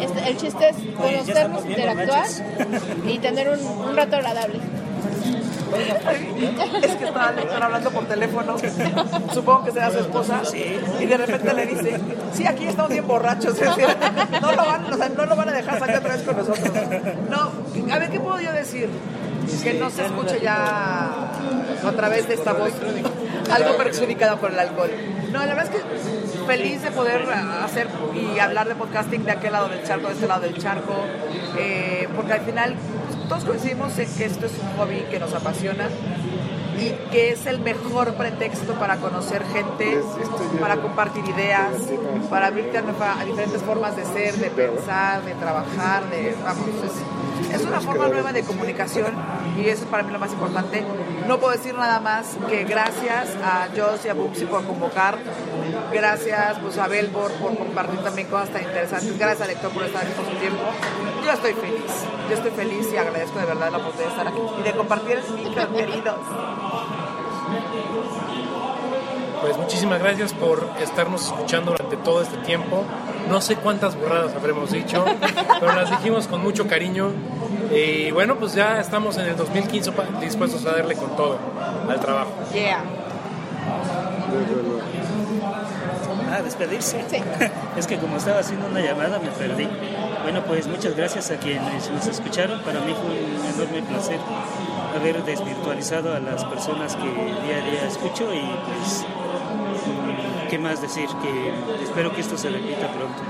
[0.00, 2.26] Este- el chiste es conocernos, interactuar
[3.06, 4.58] y tener un, un rato agradable.
[6.82, 8.56] Es que estaba Lector hablando por teléfono,
[9.32, 12.00] supongo que será su esposa, y de repente le dice,
[12.32, 13.70] sí, aquí estamos bien borrachos, es
[14.40, 16.72] no lo van, o sea, no lo van a dejar salir otra vez con nosotros.
[17.28, 18.88] No, a ver, ¿qué puedo yo decir?
[19.62, 21.08] Que no se escuche ya
[21.84, 22.72] a través de esta voz
[23.50, 24.90] algo perjudicada por el alcohol.
[25.32, 27.26] No, la verdad es que feliz de poder
[27.64, 30.94] hacer y hablar de podcasting de aquel lado del charco, de este lado del charco,
[31.58, 32.74] eh, porque al final
[33.30, 35.88] todos coincidimos en que esto es un hobby que nos apasiona
[36.80, 40.02] y que es el mejor pretexto para conocer gente,
[40.58, 41.70] para compartir ideas,
[42.28, 47.19] para abrirte a, diferentes formas de ser, de pensar, de trabajar, de vamos, es,
[47.52, 49.14] es una forma nueva de comunicación
[49.56, 50.84] y eso es para mí lo más importante.
[51.26, 55.18] No puedo decir nada más que gracias a Joss y a Bubsy por convocar,
[55.92, 60.02] gracias pues, a Abel por, compartir también cosas tan interesantes, gracias a Lector por estar
[60.02, 60.62] aquí por su tiempo.
[61.24, 61.92] Yo estoy feliz,
[62.28, 65.18] yo estoy feliz y agradezco de verdad la oportunidad de estar aquí y de compartir
[65.34, 66.16] micro, queridos.
[69.40, 72.84] Pues muchísimas gracias por estarnos escuchando durante todo este tiempo.
[73.28, 75.04] No sé cuántas borradas habremos dicho,
[75.60, 77.10] pero las dijimos con mucho cariño.
[77.74, 81.38] Y bueno, pues ya estamos en el 2015 pa- dispuestos a darle con todo
[81.88, 82.30] al trabajo.
[82.52, 82.82] Yeah.
[86.32, 87.04] Ah, despedirse.
[87.08, 87.16] Sí.
[87.76, 89.68] Es que como estaba haciendo una llamada me perdí.
[90.22, 92.60] Bueno, pues muchas gracias a quienes nos escucharon.
[92.60, 94.18] Para mí fue un enorme placer
[94.96, 99.04] haber desvirtualizado a las personas que día a día escucho y pues
[100.50, 103.22] qué más decir que espero que esto se repita pronto.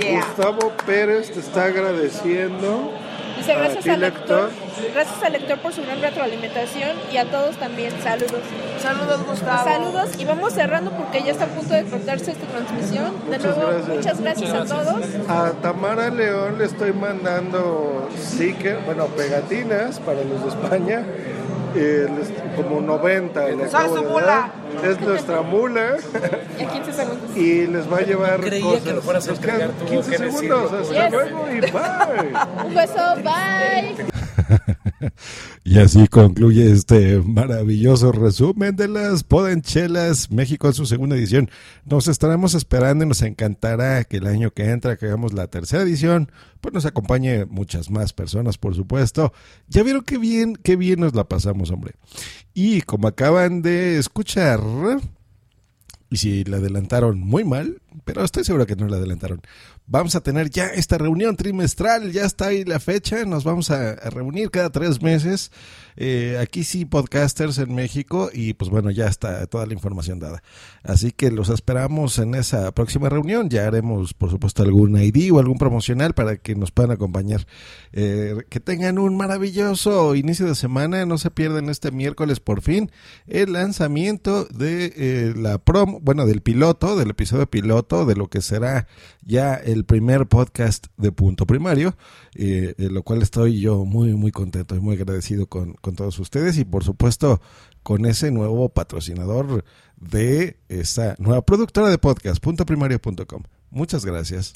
[0.00, 0.24] Yeah.
[0.24, 2.92] Gustavo Pérez te está agradeciendo.
[3.36, 4.92] Dice gracias ti, al lector, lector.
[4.94, 8.40] gracias al lector por su gran retroalimentación y a todos también saludos.
[8.80, 9.64] Saludos, Gustavo.
[9.64, 13.12] Saludos y vamos cerrando porque ya está a punto de cortarse esta transmisión.
[13.28, 13.96] De Muchas nuevo, gracias.
[13.96, 15.04] muchas gracias a todos.
[15.28, 21.04] A Tamara León le estoy mandando sticker, bueno, pegatinas para los de España.
[21.74, 22.06] Eh,
[22.56, 24.26] como 90 le Soy acabo su de mula.
[24.26, 24.50] dar.
[24.90, 25.96] Es nuestra mula
[26.58, 27.36] Y a 15 segundos.
[27.36, 28.82] y les va a llevar Creía cosas.
[28.82, 30.72] que lo fueras a entregar tú, 15 qué segundos.
[30.72, 31.12] Hasta Yes.
[31.12, 32.66] luego y bye.
[32.66, 34.27] Un beso, bye.
[35.64, 41.50] Y así concluye este maravilloso resumen de las Podenchelas México en su segunda edición.
[41.84, 45.82] Nos estaremos esperando y nos encantará que el año que entra, que hagamos la tercera
[45.82, 46.30] edición,
[46.60, 49.32] pues nos acompañe muchas más personas, por supuesto.
[49.68, 51.94] Ya vieron qué bien, qué bien nos la pasamos, hombre.
[52.54, 54.60] Y como acaban de escuchar,
[56.10, 59.40] y si la adelantaron muy mal, pero estoy seguro que no la adelantaron.
[59.86, 63.94] Vamos a tener ya esta reunión trimestral, ya está ahí la fecha, nos vamos a,
[64.10, 65.50] reunir cada tres meses.
[65.96, 70.42] Eh, aquí sí, podcasters en México, y pues bueno, ya está toda la información dada.
[70.82, 73.48] Así que los esperamos en esa próxima reunión.
[73.48, 77.46] Ya haremos, por supuesto, algún ID o algún promocional para que nos puedan acompañar.
[77.92, 82.90] Eh, que tengan un maravilloso inicio de semana, no se pierdan este miércoles por fin
[83.26, 88.42] el lanzamiento de eh, la prom, bueno, del piloto, del episodio piloto, de lo que
[88.42, 88.86] será
[89.24, 91.96] ya el primer podcast de Punto Primario,
[92.34, 96.58] eh, lo cual estoy yo muy, muy contento y muy agradecido con, con todos ustedes
[96.58, 97.40] y por supuesto
[97.82, 99.64] con ese nuevo patrocinador
[99.96, 103.42] de esa nueva productora de podcast, puntoprimario.com.
[103.70, 104.52] Muchas gracias.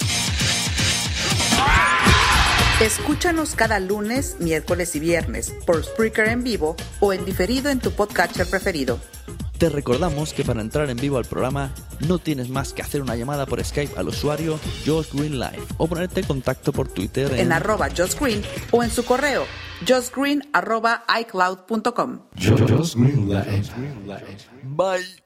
[2.81, 7.91] Escúchanos cada lunes, miércoles y viernes por Spreaker en vivo o en diferido en tu
[7.91, 8.99] podcatcher preferido.
[9.57, 11.73] Te recordamos que para entrar en vivo al programa
[12.07, 15.87] no tienes más que hacer una llamada por Skype al usuario Josh Green Live o
[15.87, 19.45] ponerte en contacto por Twitter en, arroba Josh Green o en su correo
[19.87, 22.19] joshgreen arroba icloud.com.
[22.35, 23.69] Just Green Live.
[24.63, 25.22] Bye.